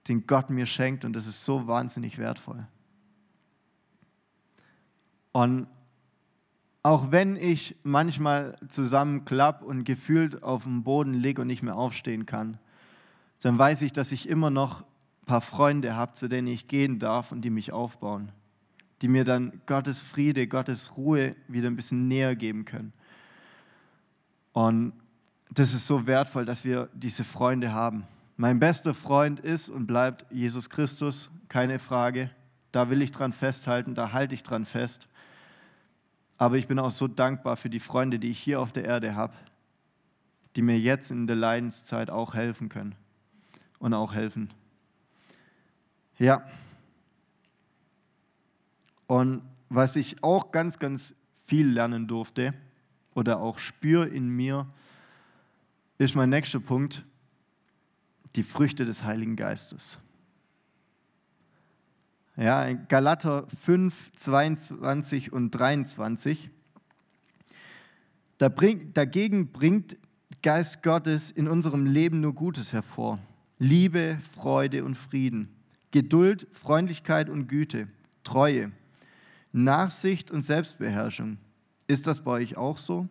den 0.07 0.27
Gott 0.27 0.49
mir 0.49 0.65
schenkt 0.65 1.05
und 1.05 1.13
das 1.13 1.27
ist 1.27 1.43
so 1.43 1.67
wahnsinnig 1.67 2.17
wertvoll. 2.17 2.67
Und 5.31 5.67
auch 6.81 7.11
wenn 7.11 7.35
ich 7.35 7.75
manchmal 7.83 8.57
zusammenklapp 8.67 9.63
und 9.63 9.83
gefühlt 9.83 10.43
auf 10.43 10.63
dem 10.63 10.83
Boden 10.83 11.13
liege 11.13 11.41
und 11.41 11.47
nicht 11.47 11.63
mehr 11.63 11.75
aufstehen 11.75 12.25
kann, 12.25 12.57
dann 13.41 13.57
weiß 13.57 13.81
ich, 13.83 13.93
dass 13.93 14.11
ich 14.11 14.27
immer 14.27 14.49
noch 14.49 14.81
ein 14.81 15.25
paar 15.25 15.41
Freunde 15.41 15.95
habe, 15.95 16.13
zu 16.13 16.27
denen 16.27 16.47
ich 16.47 16.67
gehen 16.67 16.99
darf 16.99 17.31
und 17.31 17.41
die 17.41 17.49
mich 17.49 17.71
aufbauen, 17.71 18.31
die 19.01 19.07
mir 19.07 19.23
dann 19.23 19.61
Gottes 19.65 20.01
Friede, 20.01 20.47
Gottes 20.47 20.97
Ruhe 20.97 21.35
wieder 21.47 21.67
ein 21.67 21.75
bisschen 21.75 22.07
näher 22.07 22.35
geben 22.35 22.65
können. 22.65 22.93
Und 24.59 24.91
das 25.51 25.73
ist 25.73 25.87
so 25.87 26.05
wertvoll, 26.05 26.43
dass 26.43 26.65
wir 26.65 26.89
diese 26.93 27.23
Freunde 27.23 27.71
haben. 27.71 28.05
Mein 28.35 28.59
bester 28.59 28.93
Freund 28.93 29.39
ist 29.39 29.69
und 29.69 29.87
bleibt 29.87 30.25
Jesus 30.31 30.69
Christus, 30.69 31.31
keine 31.47 31.79
Frage. 31.79 32.29
Da 32.73 32.89
will 32.89 33.01
ich 33.01 33.13
dran 33.13 33.31
festhalten, 33.31 33.95
da 33.95 34.11
halte 34.11 34.35
ich 34.35 34.43
dran 34.43 34.65
fest. 34.65 35.07
Aber 36.37 36.57
ich 36.57 36.67
bin 36.67 36.77
auch 36.77 36.91
so 36.91 37.07
dankbar 37.07 37.55
für 37.55 37.69
die 37.69 37.79
Freunde, 37.79 38.19
die 38.19 38.31
ich 38.31 38.39
hier 38.39 38.59
auf 38.59 38.73
der 38.73 38.83
Erde 38.83 39.15
habe, 39.15 39.33
die 40.57 40.61
mir 40.61 40.77
jetzt 40.77 41.09
in 41.09 41.25
der 41.25 41.37
Leidenszeit 41.37 42.09
auch 42.09 42.33
helfen 42.33 42.67
können 42.67 42.95
und 43.77 43.93
auch 43.93 44.13
helfen. 44.13 44.49
Ja. 46.17 46.43
Und 49.07 49.41
was 49.69 49.95
ich 49.95 50.21
auch 50.21 50.51
ganz, 50.51 50.79
ganz 50.79 51.15
viel 51.45 51.69
lernen 51.69 52.09
durfte 52.09 52.53
oder 53.13 53.39
auch 53.39 53.59
spüre 53.59 54.07
in 54.07 54.29
mir, 54.29 54.67
ist 55.97 56.15
mein 56.15 56.29
nächster 56.29 56.59
Punkt, 56.59 57.03
die 58.35 58.43
Früchte 58.43 58.85
des 58.85 59.03
Heiligen 59.03 59.35
Geistes. 59.35 59.99
Ja, 62.37 62.71
Galater 62.71 63.47
5, 63.49 64.13
22 64.15 65.33
und 65.33 65.51
23. 65.51 66.49
Da 68.37 68.47
bring, 68.47 68.93
dagegen 68.93 69.51
bringt 69.51 69.97
Geist 70.41 70.81
Gottes 70.83 71.31
in 71.31 71.49
unserem 71.49 71.85
Leben 71.85 72.21
nur 72.21 72.33
Gutes 72.33 72.71
hervor. 72.71 73.19
Liebe, 73.57 74.19
Freude 74.33 74.85
und 74.85 74.95
Frieden, 74.95 75.49
Geduld, 75.91 76.47
Freundlichkeit 76.53 77.29
und 77.29 77.47
Güte, 77.47 77.89
Treue, 78.23 78.71
Nachsicht 79.51 80.31
und 80.31 80.43
Selbstbeherrschung. 80.43 81.39
Ist 81.89 82.05
das 82.05 82.23
bei 82.23 82.33
euch 82.33 82.55
auch 82.55 82.77
so? 82.77 83.09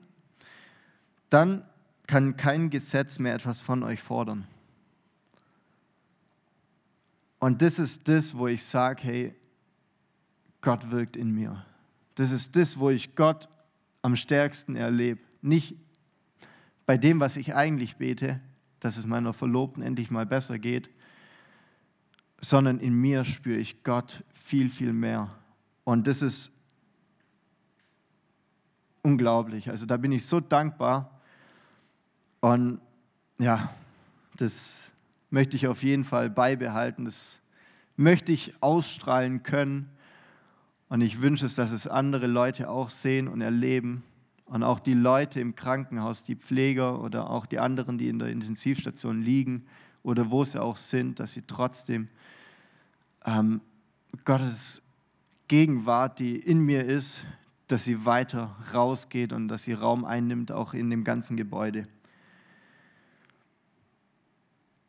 Dann 1.30 1.64
kann 2.06 2.36
kein 2.36 2.70
Gesetz 2.70 3.18
mehr 3.18 3.34
etwas 3.34 3.60
von 3.60 3.82
euch 3.82 4.00
fordern. 4.00 4.46
Und 7.40 7.60
das 7.60 7.80
ist 7.80 8.06
das, 8.06 8.38
wo 8.38 8.46
ich 8.46 8.64
sage, 8.64 9.02
hey, 9.02 9.34
Gott 10.60 10.92
wirkt 10.92 11.16
in 11.16 11.32
mir. 11.32 11.66
Das 12.14 12.30
ist 12.30 12.54
das, 12.54 12.78
wo 12.78 12.90
ich 12.90 13.16
Gott 13.16 13.48
am 14.02 14.14
stärksten 14.14 14.76
erlebe. 14.76 15.20
Nicht 15.42 15.74
bei 16.86 16.96
dem, 16.96 17.18
was 17.18 17.36
ich 17.36 17.56
eigentlich 17.56 17.96
bete, 17.96 18.38
dass 18.78 18.96
es 18.96 19.06
meiner 19.06 19.32
Verlobten 19.32 19.82
endlich 19.82 20.12
mal 20.12 20.24
besser 20.24 20.60
geht, 20.60 20.88
sondern 22.40 22.78
in 22.78 22.94
mir 22.94 23.24
spüre 23.24 23.58
ich 23.58 23.82
Gott 23.82 24.22
viel, 24.32 24.70
viel 24.70 24.92
mehr. 24.92 25.34
Und 25.82 26.06
das 26.06 26.22
ist 26.22 26.52
unglaublich. 29.02 29.70
Also 29.70 29.86
da 29.86 29.96
bin 29.96 30.12
ich 30.12 30.26
so 30.26 30.40
dankbar. 30.40 31.10
Und 32.40 32.80
ja, 33.38 33.74
das 34.36 34.92
möchte 35.30 35.56
ich 35.56 35.66
auf 35.66 35.82
jeden 35.82 36.04
Fall 36.04 36.30
beibehalten. 36.30 37.04
Das 37.04 37.40
möchte 37.96 38.32
ich 38.32 38.54
ausstrahlen 38.60 39.42
können. 39.42 39.90
Und 40.88 41.00
ich 41.00 41.20
wünsche 41.20 41.46
es, 41.46 41.54
dass 41.54 41.70
es 41.70 41.86
andere 41.86 42.26
Leute 42.26 42.70
auch 42.70 42.90
sehen 42.90 43.28
und 43.28 43.40
erleben. 43.40 44.02
Und 44.46 44.62
auch 44.62 44.80
die 44.80 44.94
Leute 44.94 45.40
im 45.40 45.54
Krankenhaus, 45.54 46.24
die 46.24 46.36
Pfleger 46.36 47.02
oder 47.02 47.28
auch 47.28 47.44
die 47.44 47.58
anderen, 47.58 47.98
die 47.98 48.08
in 48.08 48.18
der 48.18 48.28
Intensivstation 48.28 49.20
liegen 49.20 49.66
oder 50.02 50.30
wo 50.30 50.42
sie 50.44 50.60
auch 50.60 50.76
sind, 50.76 51.20
dass 51.20 51.34
sie 51.34 51.42
trotzdem 51.42 52.08
ähm, 53.26 53.60
Gottes 54.24 54.80
Gegenwart, 55.48 56.18
die 56.18 56.36
in 56.36 56.60
mir 56.60 56.84
ist, 56.84 57.26
dass 57.68 57.84
sie 57.84 58.04
weiter 58.04 58.56
rausgeht 58.72 59.32
und 59.32 59.48
dass 59.48 59.64
sie 59.64 59.74
Raum 59.74 60.04
einnimmt, 60.04 60.50
auch 60.52 60.74
in 60.74 60.90
dem 60.90 61.04
ganzen 61.04 61.36
Gebäude. 61.36 61.84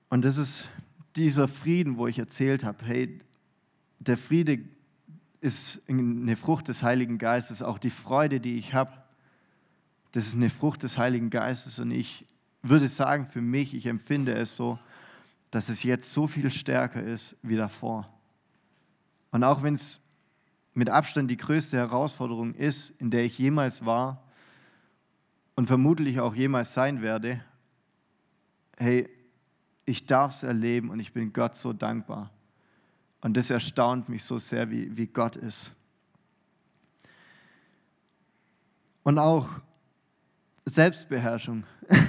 Und 0.10 0.26
das 0.26 0.38
ist 0.38 0.68
dieser 1.16 1.48
Frieden, 1.48 1.98
wo 1.98 2.08
ich 2.08 2.18
erzählt 2.18 2.64
habe, 2.64 2.84
hey, 2.86 3.20
der 4.00 4.18
Friede 4.18 4.60
ist 5.42 5.82
eine 5.88 6.36
Frucht 6.36 6.68
des 6.68 6.84
Heiligen 6.84 7.18
Geistes, 7.18 7.62
auch 7.62 7.78
die 7.78 7.90
Freude, 7.90 8.40
die 8.40 8.58
ich 8.58 8.74
habe, 8.74 8.92
das 10.12 10.26
ist 10.26 10.36
eine 10.36 10.50
Frucht 10.50 10.84
des 10.84 10.98
Heiligen 10.98 11.30
Geistes 11.30 11.80
und 11.80 11.92
ich 11.92 12.26
würde 12.62 12.90
sagen, 12.90 13.28
für 13.28 13.42
mich, 13.42 13.74
ich 13.74 13.86
empfinde 13.86 14.34
es 14.34 14.56
so, 14.56 14.80
dass 15.52 15.70
es 15.70 15.84
jetzt 15.84 16.12
so 16.12 16.28
viel 16.28 16.50
stärker 16.52 17.02
ist 17.02 17.36
wie 17.42 17.56
davor. 17.56 18.06
Und 19.32 19.44
auch 19.44 19.64
wenn 19.64 19.76
es 19.76 20.02
mit 20.80 20.90
Abstand 20.90 21.30
die 21.30 21.36
größte 21.36 21.76
Herausforderung 21.76 22.56
ist, 22.56 22.92
in 23.00 23.12
der 23.12 23.26
ich 23.26 23.38
jemals 23.38 23.86
war 23.86 24.24
und 25.56 25.68
vermutlich 25.68 26.22
auch 26.22 26.34
jemals 26.34 26.74
sein 26.74 27.02
werde, 27.02 27.44
hey, 28.78 29.10
ich 29.84 30.06
darf 30.06 30.32
es 30.32 30.44
erleben 30.44 30.90
und 30.90 31.02
ich 31.02 31.12
bin 31.12 31.34
Gott 31.34 31.58
so 31.58 31.74
dankbar. 31.74 32.32
Und 33.20 33.36
das 33.36 33.50
erstaunt 33.50 34.08
mich 34.08 34.24
so 34.24 34.38
sehr, 34.38 34.72
wie, 34.72 34.96
wie 34.96 35.08
Gott 35.08 35.36
ist. 35.36 35.74
Und 39.04 39.20
auch 39.20 39.50
Selbstbeherrschung. 40.66 41.66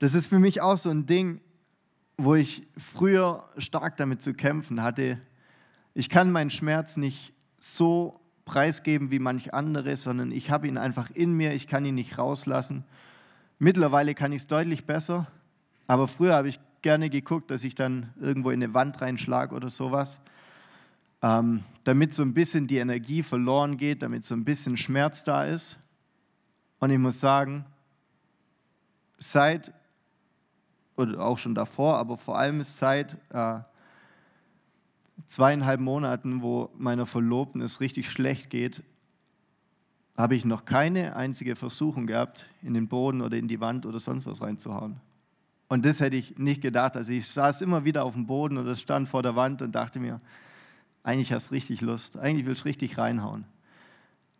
Das 0.00 0.12
ist 0.12 0.26
für 0.26 0.40
mich 0.40 0.60
auch 0.60 0.76
so 0.76 0.90
ein 0.90 1.06
Ding, 1.06 1.40
wo 2.18 2.34
ich 2.34 2.66
früher 2.76 3.48
stark 3.56 3.96
damit 3.96 4.22
zu 4.22 4.34
kämpfen 4.34 4.82
hatte. 4.82 5.18
Ich 5.94 6.10
kann 6.10 6.30
meinen 6.30 6.50
Schmerz 6.50 6.98
nicht 6.98 7.33
so 7.64 8.20
preisgeben 8.44 9.10
wie 9.10 9.18
manch 9.18 9.54
andere, 9.54 9.96
sondern 9.96 10.32
ich 10.32 10.50
habe 10.50 10.68
ihn 10.68 10.76
einfach 10.76 11.10
in 11.10 11.32
mir, 11.32 11.54
ich 11.54 11.66
kann 11.66 11.86
ihn 11.86 11.94
nicht 11.94 12.18
rauslassen. 12.18 12.84
Mittlerweile 13.58 14.14
kann 14.14 14.32
ich 14.32 14.42
es 14.42 14.46
deutlich 14.46 14.84
besser, 14.84 15.26
aber 15.86 16.06
früher 16.06 16.34
habe 16.34 16.48
ich 16.48 16.60
gerne 16.82 17.08
geguckt, 17.08 17.50
dass 17.50 17.64
ich 17.64 17.74
dann 17.74 18.12
irgendwo 18.20 18.50
in 18.50 18.62
eine 18.62 18.74
Wand 18.74 19.00
reinschlage 19.00 19.54
oder 19.54 19.70
sowas, 19.70 20.20
ähm, 21.22 21.64
damit 21.84 22.12
so 22.12 22.22
ein 22.22 22.34
bisschen 22.34 22.66
die 22.66 22.76
Energie 22.76 23.22
verloren 23.22 23.78
geht, 23.78 24.02
damit 24.02 24.26
so 24.26 24.34
ein 24.34 24.44
bisschen 24.44 24.76
Schmerz 24.76 25.24
da 25.24 25.44
ist. 25.44 25.78
Und 26.80 26.90
ich 26.90 26.98
muss 26.98 27.18
sagen, 27.18 27.64
seit, 29.16 29.72
oder 30.96 31.18
auch 31.18 31.38
schon 31.38 31.54
davor, 31.54 31.96
aber 31.96 32.18
vor 32.18 32.36
allem 32.36 32.62
seit 32.62 33.16
äh, 33.30 33.60
zweieinhalb 35.26 35.80
Monaten, 35.80 36.42
wo 36.42 36.70
meiner 36.76 37.06
Verlobten 37.06 37.60
es 37.60 37.80
richtig 37.80 38.10
schlecht 38.10 38.50
geht, 38.50 38.82
habe 40.16 40.36
ich 40.36 40.44
noch 40.44 40.64
keine 40.64 41.16
einzige 41.16 41.56
Versuchung 41.56 42.06
gehabt, 42.06 42.46
in 42.62 42.74
den 42.74 42.88
Boden 42.88 43.20
oder 43.20 43.36
in 43.36 43.48
die 43.48 43.60
Wand 43.60 43.84
oder 43.84 43.98
sonst 43.98 44.26
was 44.26 44.40
reinzuhauen. 44.40 45.00
Und 45.68 45.84
das 45.84 46.00
hätte 46.00 46.16
ich 46.16 46.38
nicht 46.38 46.60
gedacht. 46.60 46.96
Also 46.96 47.12
ich 47.12 47.28
saß 47.28 47.62
immer 47.62 47.84
wieder 47.84 48.04
auf 48.04 48.14
dem 48.14 48.26
Boden 48.26 48.58
oder 48.58 48.76
stand 48.76 49.08
vor 49.08 49.22
der 49.22 49.34
Wand 49.34 49.60
und 49.62 49.74
dachte 49.74 49.98
mir, 49.98 50.20
eigentlich 51.02 51.32
hast 51.32 51.50
du 51.50 51.54
richtig 51.54 51.80
Lust, 51.80 52.16
eigentlich 52.16 52.46
willst 52.46 52.62
du 52.62 52.68
richtig 52.68 52.96
reinhauen. 52.96 53.44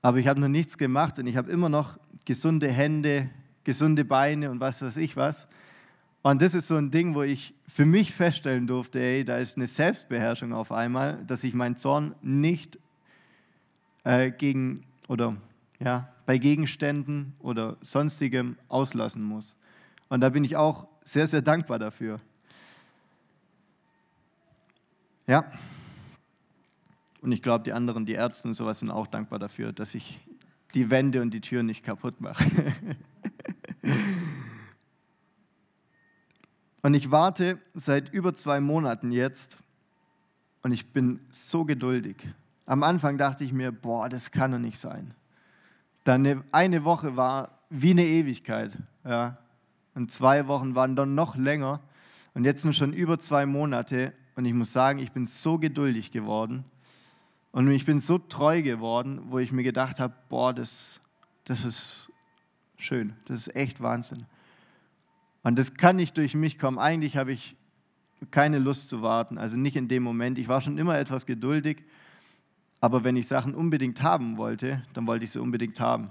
Aber 0.00 0.18
ich 0.18 0.28
habe 0.28 0.40
noch 0.40 0.48
nichts 0.48 0.78
gemacht 0.78 1.18
und 1.18 1.26
ich 1.26 1.36
habe 1.36 1.50
immer 1.50 1.68
noch 1.68 1.98
gesunde 2.24 2.68
Hände, 2.68 3.30
gesunde 3.64 4.04
Beine 4.04 4.50
und 4.50 4.60
was 4.60 4.82
weiß 4.82 4.96
ich 4.98 5.16
was. 5.16 5.48
Und 6.26 6.40
das 6.40 6.54
ist 6.54 6.68
so 6.68 6.76
ein 6.76 6.90
Ding, 6.90 7.14
wo 7.14 7.20
ich 7.20 7.52
für 7.68 7.84
mich 7.84 8.14
feststellen 8.14 8.66
durfte, 8.66 8.98
ey, 8.98 9.26
da 9.26 9.36
ist 9.36 9.58
eine 9.58 9.66
Selbstbeherrschung 9.66 10.54
auf 10.54 10.72
einmal, 10.72 11.22
dass 11.26 11.44
ich 11.44 11.52
meinen 11.52 11.76
Zorn 11.76 12.14
nicht 12.22 12.78
äh, 14.04 14.30
gegen 14.30 14.86
oder 15.06 15.36
ja, 15.80 16.08
bei 16.24 16.38
Gegenständen 16.38 17.34
oder 17.40 17.76
sonstigem 17.82 18.56
auslassen 18.68 19.22
muss. 19.22 19.54
Und 20.08 20.22
da 20.22 20.30
bin 20.30 20.44
ich 20.44 20.56
auch 20.56 20.88
sehr, 21.04 21.26
sehr 21.26 21.42
dankbar 21.42 21.78
dafür. 21.78 22.18
Ja. 25.26 25.44
Und 27.20 27.32
ich 27.32 27.42
glaube, 27.42 27.64
die 27.64 27.74
anderen, 27.74 28.06
die 28.06 28.14
Ärzte 28.14 28.48
und 28.48 28.54
sowas 28.54 28.80
sind 28.80 28.90
auch 28.90 29.08
dankbar 29.08 29.38
dafür, 29.38 29.74
dass 29.74 29.94
ich 29.94 30.20
die 30.72 30.88
Wände 30.88 31.20
und 31.20 31.32
die 31.32 31.42
Türen 31.42 31.66
nicht 31.66 31.84
kaputt 31.84 32.22
mache. 32.22 32.46
und 36.85 36.92
ich 36.92 37.11
warte 37.11 37.59
seit 37.73 38.12
über 38.12 38.35
zwei 38.35 38.61
Monaten 38.61 39.11
jetzt 39.11 39.57
und 40.62 40.73
ich 40.73 40.92
bin 40.92 41.18
so 41.31 41.64
geduldig. 41.64 42.29
Am 42.66 42.83
Anfang 42.83 43.16
dachte 43.16 43.42
ich 43.42 43.55
mir, 43.55 43.73
boah, 43.73 44.11
das 44.11 44.31
kann 44.31 44.53
doch 44.53 44.59
nicht 44.59 44.79
sein. 44.79 45.14
Dann 46.05 46.44
eine, 46.53 46.85
Woche 46.85 47.16
war 47.16 47.53
wie 47.70 47.92
eine 47.92 48.05
Ewigkeit. 48.05 48.77
Ja. 49.03 49.38
Und 49.94 50.12
zwei 50.12 50.47
Wochen 50.47 50.75
waren 50.75 50.94
dann 50.94 51.14
noch 51.14 51.37
länger. 51.37 51.81
Und 52.35 52.44
jetzt 52.44 52.61
sind 52.61 52.77
schon 52.77 52.92
über 52.92 53.18
zwei 53.18 53.47
Monate. 53.47 54.12
Und 54.37 54.44
ich 54.44 54.53
muss 54.53 54.70
sagen, 54.70 54.99
ich 54.99 55.11
bin 55.11 55.25
so 55.25 55.57
geduldig 55.57 56.11
geworden. 56.11 56.66
Und 57.53 57.70
ich 57.70 57.87
bin 57.87 57.99
so 57.99 58.18
treu 58.18 58.61
geworden, 58.61 59.23
wo 59.31 59.38
ich 59.38 59.53
mir 59.53 59.62
gedacht 59.62 60.01
habe, 60.01 60.12
boah, 60.29 60.53
das, 60.53 61.01
das 61.44 61.64
ist 61.64 62.12
schön, 62.77 63.14
das 63.25 63.47
ist 63.47 63.57
echt 63.57 63.81
Wahnsinn. 63.81 64.27
Und 65.44 65.59
das 65.59 65.74
kann 65.74 65.96
nicht 65.96 66.16
durch 66.16 66.35
mich 66.35 66.59
kommen. 66.59 66.78
Eigentlich 66.78 67.16
habe 67.16 67.33
ich 67.33 67.54
keine 68.30 68.59
Lust 68.59 68.88
zu 68.88 69.02
warten, 69.02 69.38
also 69.38 69.57
nicht 69.57 69.76
in 69.76 69.88
dem 69.88 70.02
Moment. 70.02 70.38
Ich 70.38 70.48
war 70.48 70.61
schon 70.62 70.78
immer 70.78 70.98
etwas 70.98 71.26
geduldig, 71.26 71.85
aber 72.80 73.04
wenn 73.04 73.16
ich 73.16 73.28
Sachen 73.28 73.54
unbedingt 73.54 74.02
haben 74.02 74.38
wollte, 74.38 74.83
dann 74.94 75.07
wollte 75.07 75.26
ich 75.26 75.33
sie 75.33 75.40
unbedingt 75.40 75.78
haben. 75.80 76.11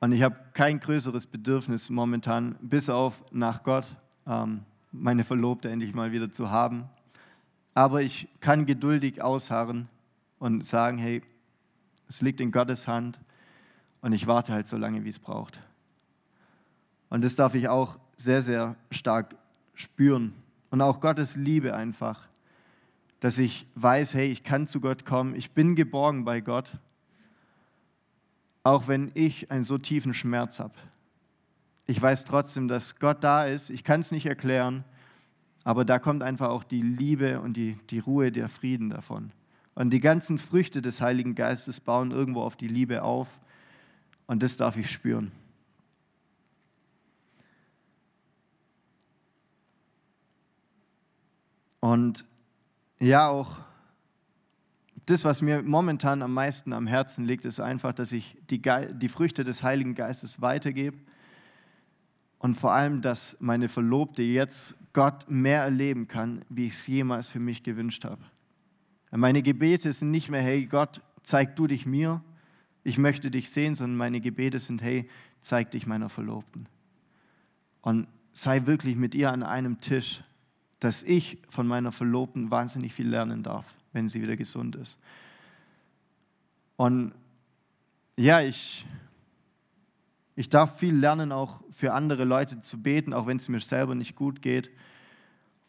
Und 0.00 0.12
ich 0.12 0.22
habe 0.22 0.36
kein 0.52 0.80
größeres 0.80 1.26
Bedürfnis 1.26 1.90
momentan, 1.90 2.56
bis 2.60 2.90
auf 2.90 3.22
nach 3.32 3.62
Gott, 3.62 3.86
ähm, 4.26 4.62
meine 4.92 5.24
Verlobte 5.24 5.70
endlich 5.70 5.94
mal 5.94 6.12
wieder 6.12 6.30
zu 6.30 6.50
haben. 6.50 6.88
Aber 7.74 8.02
ich 8.02 8.28
kann 8.40 8.66
geduldig 8.66 9.22
ausharren 9.22 9.88
und 10.38 10.66
sagen, 10.66 10.98
hey, 10.98 11.22
es 12.08 12.20
liegt 12.20 12.40
in 12.40 12.50
Gottes 12.50 12.86
Hand 12.88 13.20
und 14.02 14.12
ich 14.12 14.26
warte 14.26 14.52
halt 14.52 14.66
so 14.66 14.76
lange, 14.76 15.04
wie 15.04 15.10
es 15.10 15.18
braucht. 15.18 15.60
Und 17.08 17.22
das 17.24 17.36
darf 17.36 17.54
ich 17.54 17.68
auch 17.68 17.98
sehr, 18.20 18.42
sehr 18.42 18.76
stark 18.90 19.34
spüren. 19.74 20.34
Und 20.70 20.82
auch 20.82 21.00
Gottes 21.00 21.36
Liebe 21.36 21.74
einfach, 21.74 22.28
dass 23.18 23.38
ich 23.38 23.66
weiß, 23.74 24.14
hey, 24.14 24.30
ich 24.30 24.44
kann 24.44 24.66
zu 24.66 24.80
Gott 24.80 25.04
kommen, 25.04 25.34
ich 25.34 25.52
bin 25.52 25.74
geborgen 25.74 26.24
bei 26.24 26.40
Gott, 26.40 26.70
auch 28.62 28.88
wenn 28.88 29.10
ich 29.14 29.50
einen 29.50 29.64
so 29.64 29.78
tiefen 29.78 30.14
Schmerz 30.14 30.60
habe. 30.60 30.74
Ich 31.86 32.00
weiß 32.00 32.24
trotzdem, 32.24 32.68
dass 32.68 32.98
Gott 32.98 33.24
da 33.24 33.44
ist, 33.44 33.70
ich 33.70 33.84
kann 33.84 34.00
es 34.00 34.12
nicht 34.12 34.26
erklären, 34.26 34.84
aber 35.64 35.84
da 35.84 35.98
kommt 35.98 36.22
einfach 36.22 36.48
auch 36.48 36.64
die 36.64 36.82
Liebe 36.82 37.40
und 37.40 37.54
die, 37.54 37.76
die 37.90 37.98
Ruhe, 37.98 38.30
der 38.30 38.48
Frieden 38.48 38.90
davon. 38.90 39.32
Und 39.74 39.90
die 39.90 40.00
ganzen 40.00 40.38
Früchte 40.38 40.82
des 40.82 41.00
Heiligen 41.00 41.34
Geistes 41.34 41.80
bauen 41.80 42.10
irgendwo 42.10 42.42
auf 42.42 42.56
die 42.56 42.68
Liebe 42.68 43.02
auf. 43.02 43.40
Und 44.26 44.42
das 44.42 44.56
darf 44.56 44.76
ich 44.76 44.90
spüren. 44.90 45.32
Und 51.80 52.24
ja, 52.98 53.28
auch 53.28 53.58
das, 55.06 55.24
was 55.24 55.42
mir 55.42 55.62
momentan 55.62 56.22
am 56.22 56.34
meisten 56.34 56.72
am 56.72 56.86
Herzen 56.86 57.24
liegt, 57.24 57.44
ist 57.44 57.58
einfach, 57.60 57.92
dass 57.92 58.12
ich 58.12 58.36
die, 58.50 58.62
Ge 58.62 58.92
die 58.94 59.08
Früchte 59.08 59.44
des 59.44 59.62
Heiligen 59.62 59.94
Geistes 59.94 60.40
weitergebe. 60.40 60.98
Und 62.38 62.54
vor 62.54 62.72
allem, 62.72 63.02
dass 63.02 63.36
meine 63.40 63.68
Verlobte 63.68 64.22
jetzt 64.22 64.74
Gott 64.92 65.28
mehr 65.28 65.62
erleben 65.62 66.08
kann, 66.08 66.44
wie 66.48 66.66
ich 66.66 66.72
es 66.72 66.86
jemals 66.86 67.28
für 67.28 67.40
mich 67.40 67.62
gewünscht 67.62 68.04
habe. 68.04 68.22
Meine 69.10 69.42
Gebete 69.42 69.92
sind 69.92 70.10
nicht 70.10 70.30
mehr, 70.30 70.40
hey 70.40 70.66
Gott, 70.66 71.00
zeig 71.22 71.56
du 71.56 71.66
dich 71.66 71.86
mir, 71.86 72.22
ich 72.82 72.96
möchte 72.96 73.30
dich 73.30 73.50
sehen, 73.50 73.74
sondern 73.74 73.96
meine 73.96 74.20
Gebete 74.20 74.58
sind, 74.58 74.82
hey, 74.82 75.08
zeig 75.40 75.70
dich 75.72 75.86
meiner 75.86 76.08
Verlobten. 76.08 76.66
Und 77.82 78.06
sei 78.32 78.66
wirklich 78.66 78.96
mit 78.96 79.14
ihr 79.14 79.32
an 79.32 79.42
einem 79.42 79.80
Tisch, 79.80 80.22
dass 80.80 81.02
ich 81.02 81.38
von 81.48 81.66
meiner 81.66 81.92
Verlobten 81.92 82.50
wahnsinnig 82.50 82.92
viel 82.92 83.08
lernen 83.08 83.42
darf, 83.42 83.66
wenn 83.92 84.08
sie 84.08 84.22
wieder 84.22 84.36
gesund 84.36 84.76
ist. 84.76 84.98
Und 86.76 87.12
ja, 88.16 88.40
ich, 88.40 88.86
ich 90.34 90.48
darf 90.48 90.78
viel 90.78 90.94
lernen, 90.96 91.32
auch 91.32 91.62
für 91.70 91.92
andere 91.92 92.24
Leute 92.24 92.60
zu 92.62 92.82
beten, 92.82 93.12
auch 93.12 93.26
wenn 93.26 93.36
es 93.36 93.48
mir 93.48 93.60
selber 93.60 93.94
nicht 93.94 94.16
gut 94.16 94.40
geht. 94.40 94.70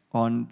Und 0.10 0.50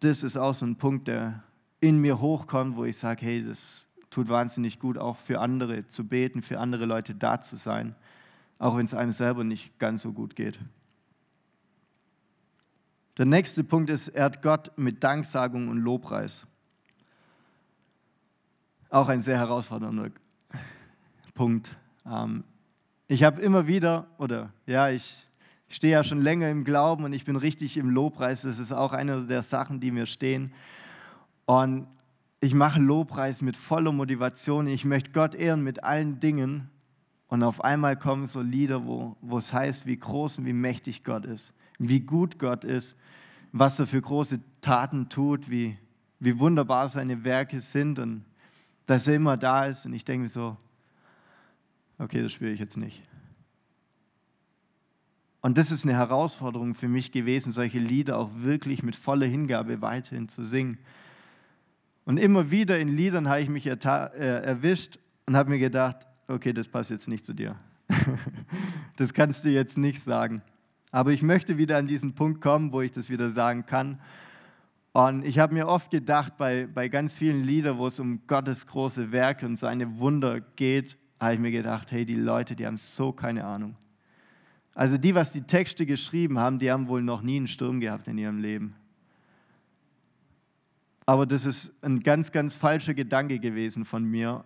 das 0.00 0.22
ist 0.22 0.36
auch 0.36 0.54
so 0.54 0.64
ein 0.64 0.76
Punkt, 0.76 1.08
der 1.08 1.42
in 1.80 2.00
mir 2.00 2.20
hochkommt, 2.20 2.76
wo 2.76 2.84
ich 2.84 2.96
sage, 2.96 3.24
hey, 3.24 3.44
das 3.44 3.86
tut 4.10 4.28
wahnsinnig 4.28 4.78
gut, 4.78 4.96
auch 4.96 5.18
für 5.18 5.40
andere 5.40 5.86
zu 5.88 6.06
beten, 6.06 6.42
für 6.42 6.58
andere 6.58 6.86
Leute 6.86 7.14
da 7.14 7.40
zu 7.40 7.56
sein, 7.56 7.94
auch 8.58 8.76
wenn 8.76 8.86
es 8.86 8.94
einem 8.94 9.12
selber 9.12 9.44
nicht 9.44 9.78
ganz 9.78 10.02
so 10.02 10.12
gut 10.12 10.34
geht. 10.34 10.58
Der 13.18 13.26
nächste 13.26 13.64
Punkt 13.64 13.90
ist, 13.90 14.16
hat 14.16 14.42
Gott 14.42 14.70
mit 14.78 15.02
Danksagung 15.02 15.68
und 15.68 15.78
Lobpreis. 15.78 16.46
auch 18.90 19.08
ein 19.08 19.20
sehr 19.20 19.36
herausfordernder 19.36 20.10
Punkt. 21.34 21.76
Ähm, 22.06 22.44
ich 23.08 23.24
habe 23.24 23.42
immer 23.42 23.66
wieder, 23.66 24.06
oder 24.18 24.52
ja, 24.66 24.88
ich 24.88 25.26
stehe 25.68 25.94
ja 25.94 26.04
schon 26.04 26.20
länger 26.20 26.48
im 26.48 26.62
Glauben 26.62 27.04
und 27.04 27.12
ich 27.12 27.24
bin 27.24 27.34
richtig 27.34 27.76
im 27.76 27.90
Lobpreis. 27.90 28.42
Das 28.42 28.60
ist 28.60 28.70
auch 28.70 28.92
eine 28.92 29.26
der 29.26 29.42
Sachen, 29.42 29.80
die 29.80 29.90
mir 29.90 30.06
stehen. 30.06 30.52
Und 31.44 31.88
ich 32.40 32.54
mache 32.54 32.78
Lobpreis 32.78 33.42
mit 33.42 33.56
voller 33.56 33.90
Motivation. 33.90 34.68
Ich 34.68 34.84
möchte 34.84 35.10
Gott 35.10 35.34
ehren 35.34 35.64
mit 35.64 35.82
allen 35.82 36.20
Dingen. 36.20 36.70
Und 37.26 37.42
auf 37.42 37.64
einmal 37.64 37.96
kommen 37.96 38.26
so 38.26 38.40
Lieder, 38.40 38.86
wo, 38.86 39.16
wo 39.20 39.38
es 39.38 39.52
heißt, 39.52 39.86
wie 39.86 39.98
groß 39.98 40.38
und 40.38 40.46
wie 40.46 40.52
mächtig 40.52 41.02
Gott 41.02 41.24
ist, 41.24 41.52
wie 41.78 42.00
gut 42.00 42.38
Gott 42.38 42.64
ist, 42.64 42.96
was 43.52 43.78
er 43.78 43.86
für 43.86 44.00
große 44.00 44.40
Taten 44.60 45.08
tut, 45.08 45.48
wie, 45.50 45.78
wie 46.20 46.38
wunderbar 46.38 46.88
seine 46.88 47.24
Werke 47.24 47.60
sind 47.60 47.98
und 47.98 48.24
dass 48.86 49.06
er 49.06 49.14
immer 49.14 49.36
da 49.36 49.66
ist. 49.66 49.86
Und 49.86 49.92
ich 49.92 50.04
denke 50.04 50.22
mir 50.22 50.28
so, 50.28 50.56
okay, 51.98 52.22
das 52.22 52.32
spüre 52.32 52.50
ich 52.50 52.60
jetzt 52.60 52.76
nicht. 52.76 53.02
Und 55.40 55.56
das 55.56 55.70
ist 55.70 55.84
eine 55.84 55.94
Herausforderung 55.94 56.74
für 56.74 56.88
mich 56.88 57.12
gewesen, 57.12 57.52
solche 57.52 57.78
Lieder 57.78 58.18
auch 58.18 58.30
wirklich 58.34 58.82
mit 58.82 58.96
voller 58.96 59.26
Hingabe 59.26 59.80
weiterhin 59.80 60.28
zu 60.28 60.42
singen. 60.42 60.78
Und 62.04 62.16
immer 62.16 62.50
wieder 62.50 62.78
in 62.78 62.88
Liedern 62.88 63.28
habe 63.28 63.40
ich 63.40 63.48
mich 63.48 63.66
äh, 63.66 63.74
erwischt 63.74 64.98
und 65.26 65.36
habe 65.36 65.50
mir 65.50 65.58
gedacht, 65.58 66.06
okay, 66.26 66.52
das 66.52 66.66
passt 66.66 66.90
jetzt 66.90 67.06
nicht 67.06 67.24
zu 67.24 67.34
dir. 67.34 67.56
das 68.96 69.14
kannst 69.14 69.44
du 69.44 69.50
jetzt 69.50 69.78
nicht 69.78 70.02
sagen. 70.02 70.42
Aber 70.98 71.12
ich 71.12 71.22
möchte 71.22 71.58
wieder 71.58 71.76
an 71.76 71.86
diesen 71.86 72.12
Punkt 72.16 72.40
kommen, 72.40 72.72
wo 72.72 72.80
ich 72.80 72.90
das 72.90 73.08
wieder 73.08 73.30
sagen 73.30 73.64
kann. 73.66 74.00
Und 74.90 75.24
ich 75.24 75.38
habe 75.38 75.54
mir 75.54 75.68
oft 75.68 75.92
gedacht, 75.92 76.36
bei, 76.36 76.66
bei 76.66 76.88
ganz 76.88 77.14
vielen 77.14 77.44
Liedern, 77.44 77.78
wo 77.78 77.86
es 77.86 78.00
um 78.00 78.26
Gottes 78.26 78.66
große 78.66 79.12
Werke 79.12 79.46
und 79.46 79.56
seine 79.56 80.00
Wunder 80.00 80.40
geht, 80.40 80.98
habe 81.20 81.34
ich 81.34 81.38
mir 81.38 81.52
gedacht, 81.52 81.92
hey, 81.92 82.04
die 82.04 82.16
Leute, 82.16 82.56
die 82.56 82.66
haben 82.66 82.76
so 82.76 83.12
keine 83.12 83.44
Ahnung. 83.44 83.76
Also 84.74 84.98
die, 84.98 85.14
was 85.14 85.30
die 85.30 85.42
Texte 85.42 85.86
geschrieben 85.86 86.36
haben, 86.36 86.58
die 86.58 86.68
haben 86.68 86.88
wohl 86.88 87.00
noch 87.00 87.22
nie 87.22 87.36
einen 87.36 87.46
Sturm 87.46 87.78
gehabt 87.78 88.08
in 88.08 88.18
ihrem 88.18 88.38
Leben. 88.38 88.74
Aber 91.06 91.26
das 91.26 91.46
ist 91.46 91.72
ein 91.80 92.00
ganz, 92.00 92.32
ganz 92.32 92.56
falscher 92.56 92.94
Gedanke 92.94 93.38
gewesen 93.38 93.84
von 93.84 94.02
mir. 94.02 94.44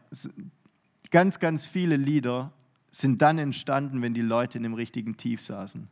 Ganz, 1.11 1.39
ganz 1.39 1.65
viele 1.65 1.97
Lieder 1.97 2.53
sind 2.91 3.23
dann 3.23 3.39
entstanden, 3.39 4.03
wenn 4.03 4.13
die 4.13 4.21
Leute 4.21 4.59
in 4.59 4.65
dem 4.65 4.75
richtigen 4.75 5.17
Tief 5.17 5.41
saßen. 5.41 5.89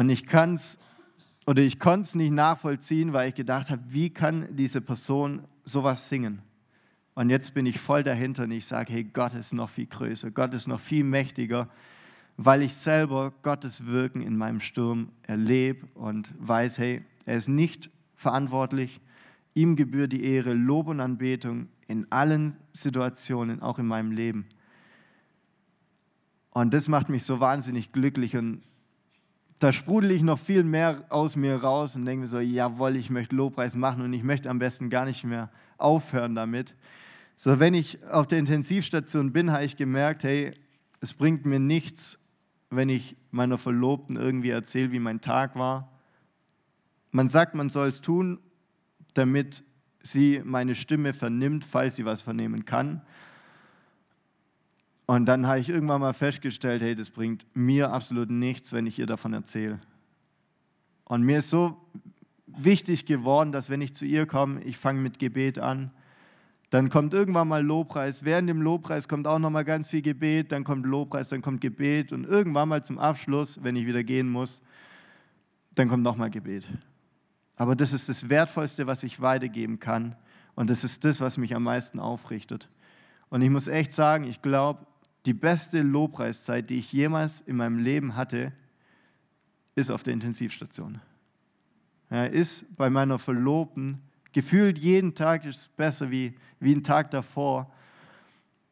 Und 0.00 0.08
ich 0.08 0.24
kann 0.24 0.54
es 0.54 0.78
oder 1.44 1.60
ich 1.60 1.78
konnte 1.78 2.04
es 2.04 2.14
nicht 2.14 2.30
nachvollziehen, 2.30 3.12
weil 3.12 3.28
ich 3.28 3.34
gedacht 3.34 3.68
habe, 3.68 3.82
wie 3.88 4.08
kann 4.08 4.48
diese 4.56 4.80
Person 4.80 5.44
sowas 5.64 6.08
singen? 6.08 6.40
Und 7.12 7.28
jetzt 7.28 7.52
bin 7.52 7.66
ich 7.66 7.78
voll 7.78 8.02
dahinter 8.02 8.44
und 8.44 8.50
ich 8.52 8.64
sage, 8.64 8.94
hey, 8.94 9.04
Gott 9.04 9.34
ist 9.34 9.52
noch 9.52 9.68
viel 9.68 9.84
größer, 9.84 10.30
Gott 10.30 10.54
ist 10.54 10.68
noch 10.68 10.80
viel 10.80 11.04
mächtiger, 11.04 11.68
weil 12.38 12.62
ich 12.62 12.72
selber 12.72 13.34
Gottes 13.42 13.84
Wirken 13.84 14.22
in 14.22 14.38
meinem 14.38 14.60
Sturm 14.60 15.10
erlebe 15.20 15.86
und 15.92 16.32
weiß, 16.38 16.78
hey, 16.78 17.04
er 17.26 17.36
ist 17.36 17.48
nicht 17.48 17.90
verantwortlich, 18.16 19.02
ihm 19.52 19.76
gebührt 19.76 20.12
die 20.12 20.24
Ehre, 20.24 20.54
Lob 20.54 20.88
und 20.88 21.00
Anbetung 21.00 21.68
in 21.88 22.10
allen 22.10 22.56
Situationen, 22.72 23.60
auch 23.60 23.78
in 23.78 23.86
meinem 23.86 24.12
Leben. 24.12 24.46
Und 26.52 26.72
das 26.72 26.88
macht 26.88 27.10
mich 27.10 27.24
so 27.24 27.38
wahnsinnig 27.38 27.92
glücklich 27.92 28.34
und 28.34 28.62
da 29.60 29.72
sprudel 29.72 30.10
ich 30.10 30.22
noch 30.22 30.38
viel 30.38 30.64
mehr 30.64 31.04
aus 31.10 31.36
mir 31.36 31.56
raus 31.56 31.94
und 31.94 32.06
denke 32.06 32.22
mir 32.22 32.26
so, 32.26 32.40
jawohl, 32.40 32.96
ich 32.96 33.10
möchte 33.10 33.36
Lobpreis 33.36 33.74
machen 33.74 34.02
und 34.02 34.12
ich 34.14 34.22
möchte 34.22 34.48
am 34.48 34.58
besten 34.58 34.88
gar 34.88 35.04
nicht 35.04 35.22
mehr 35.22 35.50
aufhören 35.76 36.34
damit. 36.34 36.74
So, 37.36 37.60
wenn 37.60 37.74
ich 37.74 38.02
auf 38.06 38.26
der 38.26 38.38
Intensivstation 38.38 39.32
bin, 39.32 39.52
habe 39.52 39.64
ich 39.64 39.76
gemerkt, 39.76 40.24
hey, 40.24 40.54
es 41.02 41.12
bringt 41.12 41.44
mir 41.44 41.58
nichts, 41.58 42.18
wenn 42.70 42.88
ich 42.88 43.16
meiner 43.30 43.58
Verlobten 43.58 44.16
irgendwie 44.16 44.48
erzähle, 44.48 44.92
wie 44.92 44.98
mein 44.98 45.20
Tag 45.20 45.56
war. 45.56 45.92
Man 47.10 47.28
sagt, 47.28 47.54
man 47.54 47.68
soll 47.68 47.88
es 47.88 48.00
tun, 48.00 48.40
damit 49.12 49.62
sie 50.02 50.40
meine 50.42 50.74
Stimme 50.74 51.12
vernimmt, 51.12 51.66
falls 51.66 51.96
sie 51.96 52.06
was 52.06 52.22
vernehmen 52.22 52.64
kann. 52.64 53.02
Und 55.10 55.26
dann 55.26 55.48
habe 55.48 55.58
ich 55.58 55.68
irgendwann 55.68 56.02
mal 56.02 56.12
festgestellt, 56.12 56.82
hey, 56.82 56.94
das 56.94 57.10
bringt 57.10 57.44
mir 57.52 57.90
absolut 57.90 58.30
nichts, 58.30 58.72
wenn 58.72 58.86
ich 58.86 58.96
ihr 58.96 59.06
davon 59.06 59.32
erzähle. 59.32 59.80
Und 61.04 61.24
mir 61.24 61.38
ist 61.38 61.50
so 61.50 61.76
wichtig 62.46 63.06
geworden, 63.06 63.50
dass 63.50 63.70
wenn 63.70 63.80
ich 63.80 63.92
zu 63.92 64.04
ihr 64.04 64.24
komme, 64.26 64.62
ich 64.62 64.76
fange 64.76 65.00
mit 65.00 65.18
Gebet 65.18 65.58
an. 65.58 65.90
Dann 66.70 66.90
kommt 66.90 67.12
irgendwann 67.12 67.48
mal 67.48 67.60
Lobpreis. 67.60 68.24
Während 68.24 68.48
dem 68.48 68.62
Lobpreis 68.62 69.08
kommt 69.08 69.26
auch 69.26 69.40
noch 69.40 69.50
mal 69.50 69.64
ganz 69.64 69.90
viel 69.90 70.00
Gebet. 70.00 70.52
Dann 70.52 70.62
kommt 70.62 70.86
Lobpreis, 70.86 71.28
dann 71.28 71.42
kommt 71.42 71.60
Gebet. 71.60 72.12
Und 72.12 72.24
irgendwann 72.24 72.68
mal 72.68 72.84
zum 72.84 73.00
Abschluss, 73.00 73.64
wenn 73.64 73.74
ich 73.74 73.86
wieder 73.86 74.04
gehen 74.04 74.30
muss, 74.30 74.60
dann 75.74 75.88
kommt 75.88 76.04
noch 76.04 76.16
mal 76.16 76.30
Gebet. 76.30 76.68
Aber 77.56 77.74
das 77.74 77.92
ist 77.92 78.08
das 78.08 78.28
Wertvollste, 78.28 78.86
was 78.86 79.02
ich 79.02 79.20
weitergeben 79.20 79.80
kann. 79.80 80.14
Und 80.54 80.70
das 80.70 80.84
ist 80.84 81.04
das, 81.04 81.20
was 81.20 81.36
mich 81.36 81.56
am 81.56 81.64
meisten 81.64 81.98
aufrichtet. 81.98 82.68
Und 83.28 83.42
ich 83.42 83.50
muss 83.50 83.66
echt 83.66 83.90
sagen, 83.90 84.22
ich 84.22 84.40
glaube, 84.40 84.86
die 85.26 85.34
beste 85.34 85.82
Lobpreiszeit, 85.82 86.70
die 86.70 86.78
ich 86.78 86.92
jemals 86.92 87.40
in 87.42 87.56
meinem 87.56 87.78
Leben 87.78 88.16
hatte, 88.16 88.52
ist 89.74 89.90
auf 89.90 90.02
der 90.02 90.14
Intensivstation. 90.14 91.00
Ja, 92.10 92.24
ist 92.24 92.64
bei 92.76 92.90
meiner 92.90 93.18
Verlobten. 93.18 94.00
Gefühlt 94.32 94.78
jeden 94.78 95.14
Tag 95.14 95.44
ist 95.44 95.56
es 95.56 95.68
besser 95.68 96.10
wie, 96.10 96.34
wie 96.58 96.74
ein 96.74 96.82
Tag 96.82 97.10
davor, 97.10 97.72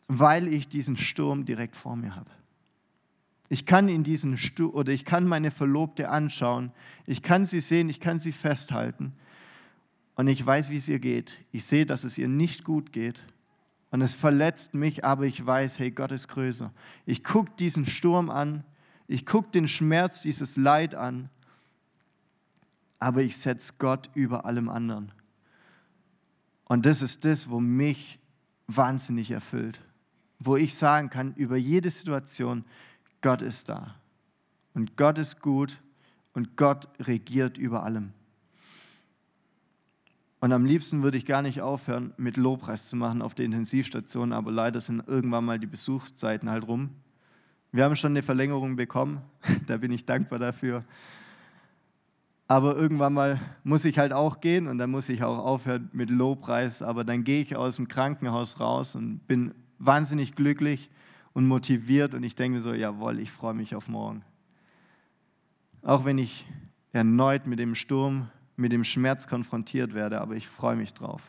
weil 0.08 0.48
ich 0.48 0.68
diesen 0.68 0.96
Sturm 0.96 1.44
direkt 1.44 1.76
vor 1.76 1.96
mir 1.96 2.16
habe. 2.16 2.30
Ich 3.50 3.64
kann 3.64 3.88
in 3.88 4.04
diesen 4.04 4.36
Sturm 4.36 4.74
oder 4.74 4.92
ich 4.92 5.04
kann 5.04 5.26
meine 5.26 5.50
Verlobte 5.50 6.10
anschauen, 6.10 6.72
ich 7.06 7.22
kann 7.22 7.46
sie 7.46 7.60
sehen, 7.60 7.88
ich 7.88 8.00
kann 8.00 8.18
sie 8.18 8.32
festhalten 8.32 9.12
und 10.16 10.28
ich 10.28 10.44
weiß, 10.44 10.70
wie 10.70 10.76
es 10.76 10.88
ihr 10.88 10.98
geht. 10.98 11.44
Ich 11.52 11.64
sehe, 11.64 11.86
dass 11.86 12.04
es 12.04 12.18
ihr 12.18 12.28
nicht 12.28 12.64
gut 12.64 12.92
geht 12.92 13.22
und 13.90 14.02
es 14.02 14.14
verletzt 14.14 14.74
mich, 14.74 15.04
aber 15.04 15.24
ich 15.24 15.44
weiß, 15.44 15.78
hey, 15.78 15.90
Gott 15.90 16.12
ist 16.12 16.28
größer. 16.28 16.72
Ich 17.06 17.24
gucke 17.24 17.52
diesen 17.58 17.86
Sturm 17.86 18.28
an, 18.30 18.64
ich 19.06 19.24
gucke 19.24 19.50
den 19.50 19.68
Schmerz, 19.68 20.20
dieses 20.20 20.56
Leid 20.56 20.94
an, 20.94 21.30
aber 22.98 23.22
ich 23.22 23.36
setze 23.38 23.74
Gott 23.78 24.10
über 24.14 24.44
allem 24.44 24.68
anderen. 24.68 25.12
Und 26.64 26.84
das 26.84 27.00
ist 27.00 27.24
das, 27.24 27.48
wo 27.48 27.60
mich 27.60 28.18
wahnsinnig 28.66 29.30
erfüllt, 29.30 29.80
wo 30.38 30.56
ich 30.56 30.74
sagen 30.74 31.08
kann, 31.08 31.34
über 31.34 31.56
jede 31.56 31.90
Situation, 31.90 32.64
Gott 33.22 33.40
ist 33.40 33.70
da. 33.70 33.94
Und 34.74 34.96
Gott 34.96 35.16
ist 35.18 35.40
gut 35.40 35.80
und 36.34 36.56
Gott 36.56 36.88
regiert 37.00 37.56
über 37.56 37.82
allem. 37.82 38.12
Und 40.40 40.52
am 40.52 40.64
liebsten 40.64 41.02
würde 41.02 41.18
ich 41.18 41.26
gar 41.26 41.42
nicht 41.42 41.60
aufhören, 41.60 42.14
mit 42.16 42.36
Lobpreis 42.36 42.88
zu 42.88 42.96
machen 42.96 43.22
auf 43.22 43.34
der 43.34 43.44
Intensivstation, 43.44 44.32
aber 44.32 44.52
leider 44.52 44.80
sind 44.80 45.06
irgendwann 45.08 45.44
mal 45.44 45.58
die 45.58 45.66
Besuchszeiten 45.66 46.48
halt 46.48 46.68
rum. 46.68 46.90
Wir 47.72 47.84
haben 47.84 47.96
schon 47.96 48.12
eine 48.12 48.22
Verlängerung 48.22 48.76
bekommen, 48.76 49.20
da 49.66 49.76
bin 49.76 49.90
ich 49.90 50.04
dankbar 50.04 50.38
dafür. 50.38 50.84
Aber 52.46 52.76
irgendwann 52.76 53.12
mal 53.12 53.40
muss 53.62 53.84
ich 53.84 53.98
halt 53.98 54.12
auch 54.12 54.40
gehen 54.40 54.68
und 54.68 54.78
dann 54.78 54.90
muss 54.90 55.10
ich 55.10 55.22
auch 55.22 55.38
aufhören 55.38 55.90
mit 55.92 56.08
Lobpreis. 56.08 56.80
Aber 56.80 57.04
dann 57.04 57.22
gehe 57.22 57.42
ich 57.42 57.56
aus 57.56 57.76
dem 57.76 57.88
Krankenhaus 57.88 58.58
raus 58.58 58.96
und 58.96 59.26
bin 59.26 59.54
wahnsinnig 59.78 60.34
glücklich 60.34 60.88
und 61.34 61.46
motiviert 61.46 62.14
und 62.14 62.22
ich 62.22 62.36
denke 62.36 62.56
mir 62.56 62.62
so, 62.62 62.72
jawohl, 62.72 63.18
ich 63.18 63.30
freue 63.30 63.52
mich 63.52 63.74
auf 63.74 63.86
morgen. 63.86 64.24
Auch 65.82 66.06
wenn 66.06 66.16
ich 66.16 66.46
erneut 66.92 67.46
mit 67.46 67.58
dem 67.58 67.74
Sturm 67.74 68.28
mit 68.58 68.72
dem 68.72 68.84
Schmerz 68.84 69.26
konfrontiert 69.26 69.94
werde, 69.94 70.20
aber 70.20 70.34
ich 70.34 70.48
freue 70.48 70.76
mich 70.76 70.92
drauf. 70.92 71.22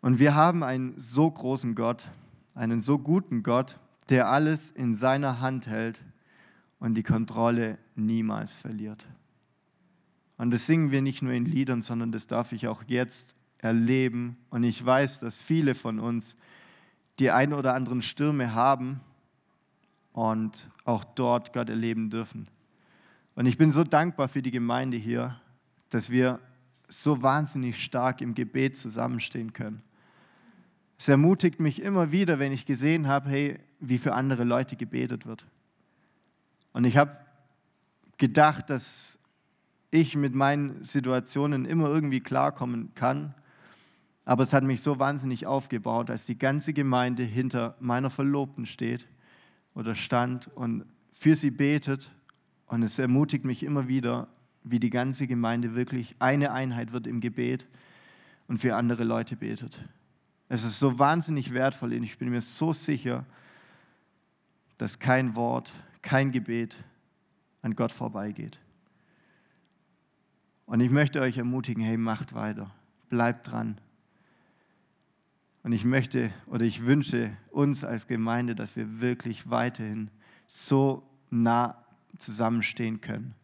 Und 0.00 0.18
wir 0.18 0.34
haben 0.34 0.62
einen 0.62 0.94
so 0.98 1.30
großen 1.30 1.74
Gott, 1.74 2.06
einen 2.54 2.80
so 2.80 2.98
guten 2.98 3.42
Gott, 3.42 3.78
der 4.08 4.28
alles 4.28 4.70
in 4.70 4.94
seiner 4.94 5.40
Hand 5.40 5.66
hält 5.66 6.00
und 6.78 6.94
die 6.94 7.02
Kontrolle 7.02 7.78
niemals 7.96 8.54
verliert. 8.54 9.04
Und 10.38 10.50
das 10.50 10.66
singen 10.66 10.90
wir 10.90 11.02
nicht 11.02 11.22
nur 11.22 11.32
in 11.32 11.46
Liedern, 11.46 11.82
sondern 11.82 12.12
das 12.12 12.26
darf 12.26 12.52
ich 12.52 12.68
auch 12.68 12.82
jetzt 12.86 13.34
erleben. 13.58 14.36
Und 14.50 14.64
ich 14.64 14.84
weiß, 14.84 15.18
dass 15.18 15.38
viele 15.38 15.74
von 15.74 15.98
uns 15.98 16.36
die 17.18 17.30
ein 17.30 17.54
oder 17.54 17.74
anderen 17.74 18.02
Stürme 18.02 18.54
haben 18.54 19.00
und 20.12 20.70
auch 20.84 21.04
dort 21.04 21.52
Gott 21.52 21.70
erleben 21.70 22.10
dürfen. 22.10 22.48
Und 23.36 23.46
ich 23.46 23.58
bin 23.58 23.70
so 23.70 23.84
dankbar 23.84 24.28
für 24.28 24.42
die 24.42 24.50
Gemeinde 24.50 24.96
hier, 24.96 25.38
dass 25.90 26.10
wir 26.10 26.40
so 26.88 27.22
wahnsinnig 27.22 27.84
stark 27.84 28.20
im 28.22 28.34
Gebet 28.34 28.76
zusammenstehen 28.76 29.52
können. 29.52 29.82
Es 30.98 31.08
ermutigt 31.08 31.60
mich 31.60 31.82
immer 31.82 32.10
wieder, 32.10 32.38
wenn 32.38 32.52
ich 32.52 32.64
gesehen 32.64 33.06
habe, 33.06 33.28
hey, 33.28 33.58
wie 33.78 33.98
für 33.98 34.14
andere 34.14 34.44
Leute 34.44 34.76
gebetet 34.76 35.26
wird. 35.26 35.44
Und 36.72 36.84
ich 36.84 36.96
habe 36.96 37.14
gedacht, 38.16 38.70
dass 38.70 39.18
ich 39.90 40.16
mit 40.16 40.34
meinen 40.34 40.82
Situationen 40.82 41.66
immer 41.66 41.88
irgendwie 41.88 42.20
klarkommen 42.20 42.94
kann. 42.94 43.34
Aber 44.24 44.44
es 44.44 44.54
hat 44.54 44.64
mich 44.64 44.80
so 44.80 44.98
wahnsinnig 44.98 45.46
aufgebaut, 45.46 46.08
dass 46.08 46.24
die 46.24 46.38
ganze 46.38 46.72
Gemeinde 46.72 47.22
hinter 47.22 47.76
meiner 47.80 48.10
Verlobten 48.10 48.64
steht 48.64 49.06
oder 49.74 49.94
stand 49.94 50.48
und 50.48 50.86
für 51.12 51.36
sie 51.36 51.50
betet. 51.50 52.10
Und 52.66 52.82
es 52.82 52.98
ermutigt 52.98 53.44
mich 53.44 53.62
immer 53.62 53.88
wieder, 53.88 54.28
wie 54.64 54.80
die 54.80 54.90
ganze 54.90 55.26
Gemeinde 55.26 55.74
wirklich 55.74 56.16
eine 56.18 56.52
Einheit 56.52 56.92
wird 56.92 57.06
im 57.06 57.20
Gebet 57.20 57.66
und 58.48 58.58
für 58.58 58.74
andere 58.74 59.04
Leute 59.04 59.36
betet. 59.36 59.84
Es 60.48 60.64
ist 60.64 60.78
so 60.78 60.98
wahnsinnig 60.98 61.52
wertvoll 61.52 61.92
und 61.92 62.02
ich 62.02 62.18
bin 62.18 62.30
mir 62.30 62.40
so 62.40 62.72
sicher, 62.72 63.24
dass 64.78 64.98
kein 64.98 65.36
Wort, 65.36 65.72
kein 66.02 66.32
Gebet 66.32 66.76
an 67.62 67.74
Gott 67.74 67.92
vorbeigeht. 67.92 68.58
Und 70.66 70.80
ich 70.80 70.90
möchte 70.90 71.20
euch 71.20 71.38
ermutigen, 71.38 71.82
hey, 71.82 71.96
macht 71.96 72.34
weiter, 72.34 72.70
bleibt 73.08 73.50
dran. 73.50 73.80
Und 75.62 75.72
ich 75.72 75.84
möchte 75.84 76.32
oder 76.46 76.64
ich 76.64 76.86
wünsche 76.86 77.36
uns 77.50 77.82
als 77.84 78.06
Gemeinde, 78.06 78.54
dass 78.54 78.76
wir 78.76 79.00
wirklich 79.00 79.50
weiterhin 79.50 80.10
so 80.46 81.08
nah 81.30 81.85
zusammenstehen 82.18 83.00
können, 83.00 83.34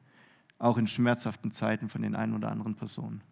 auch 0.59 0.79
in 0.79 0.87
schmerzhaften 0.87 1.51
Zeiten 1.51 1.89
von 1.89 2.03
den 2.03 2.15
einen 2.15 2.35
oder 2.35 2.51
anderen 2.51 2.75
Personen. 2.75 3.23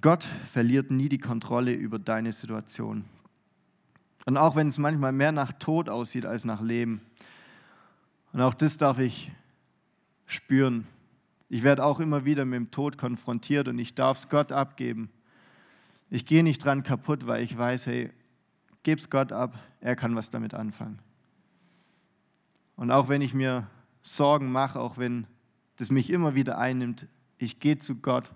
Gott 0.00 0.24
verliert 0.24 0.90
nie 0.90 1.08
die 1.08 1.18
Kontrolle 1.18 1.72
über 1.72 1.98
deine 1.98 2.32
Situation. 2.32 3.04
Und 4.26 4.36
auch 4.36 4.54
wenn 4.54 4.68
es 4.68 4.78
manchmal 4.78 5.12
mehr 5.12 5.32
nach 5.32 5.52
Tod 5.52 5.88
aussieht 5.88 6.26
als 6.26 6.44
nach 6.44 6.60
Leben. 6.60 7.00
Und 8.32 8.40
auch 8.40 8.54
das 8.54 8.76
darf 8.76 8.98
ich 8.98 9.32
spüren. 10.26 10.86
Ich 11.48 11.64
werde 11.64 11.84
auch 11.84 11.98
immer 11.98 12.24
wieder 12.24 12.44
mit 12.44 12.56
dem 12.56 12.70
Tod 12.70 12.96
konfrontiert 12.96 13.66
und 13.66 13.78
ich 13.78 13.94
darf 13.94 14.18
es 14.18 14.28
Gott 14.28 14.52
abgeben. 14.52 15.10
Ich 16.08 16.26
gehe 16.26 16.44
nicht 16.44 16.64
dran 16.64 16.84
kaputt, 16.84 17.26
weil 17.26 17.42
ich 17.42 17.56
weiß, 17.56 17.86
hey, 17.86 18.10
es 18.84 19.10
Gott 19.10 19.32
ab, 19.32 19.58
er 19.80 19.96
kann 19.96 20.14
was 20.14 20.30
damit 20.30 20.54
anfangen. 20.54 20.98
Und 22.80 22.90
auch 22.90 23.10
wenn 23.10 23.20
ich 23.20 23.34
mir 23.34 23.66
Sorgen 24.00 24.50
mache, 24.50 24.80
auch 24.80 24.96
wenn 24.96 25.26
das 25.76 25.90
mich 25.90 26.08
immer 26.08 26.34
wieder 26.34 26.56
einnimmt, 26.56 27.06
ich 27.36 27.60
gehe 27.60 27.76
zu 27.76 27.96
Gott, 27.96 28.32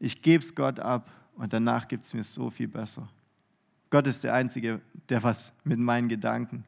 ich 0.00 0.22
gebe 0.22 0.42
es 0.42 0.56
Gott 0.56 0.80
ab 0.80 1.08
und 1.36 1.52
danach 1.52 1.86
gibt 1.86 2.04
es 2.04 2.12
mir 2.12 2.24
so 2.24 2.50
viel 2.50 2.66
besser. 2.66 3.08
Gott 3.88 4.08
ist 4.08 4.24
der 4.24 4.34
Einzige, 4.34 4.80
der 5.08 5.22
was 5.22 5.52
mit 5.62 5.78
meinen 5.78 6.08
Gedanken 6.08 6.64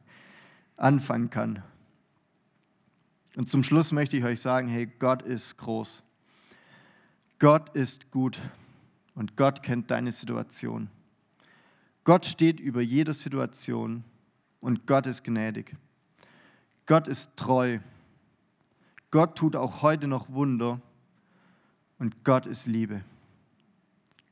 anfangen 0.77 1.29
kann. 1.29 1.61
Und 3.35 3.49
zum 3.49 3.63
Schluss 3.63 3.91
möchte 3.91 4.15
ich 4.15 4.23
euch 4.23 4.39
sagen, 4.39 4.69
hey, 4.69 4.85
Gott 4.85 5.23
ist 5.23 5.57
groß. 5.57 6.03
Gott 7.37 7.75
ist 7.75 8.11
gut 8.11 8.39
und 9.13 9.35
Gott 9.35 9.61
kennt 9.61 9.91
deine 9.91 10.13
Situation. 10.13 10.89
Gott 12.05 12.25
steht 12.25 12.61
über 12.61 12.79
jeder 12.79 13.11
Situation 13.11 14.05
und 14.61 14.87
Gott 14.87 15.05
ist 15.05 15.25
gnädig. 15.25 15.75
Gott 16.85 17.07
ist 17.07 17.37
treu. 17.37 17.79
Gott 19.11 19.37
tut 19.37 19.55
auch 19.55 19.81
heute 19.81 20.07
noch 20.07 20.29
Wunder 20.31 20.81
und 21.99 22.23
Gott 22.23 22.45
ist 22.45 22.65
Liebe. 22.65 23.03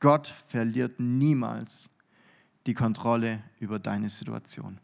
Gott 0.00 0.26
verliert 0.48 0.98
niemals 0.98 1.88
die 2.66 2.74
Kontrolle 2.74 3.42
über 3.60 3.78
deine 3.78 4.08
Situation. 4.08 4.78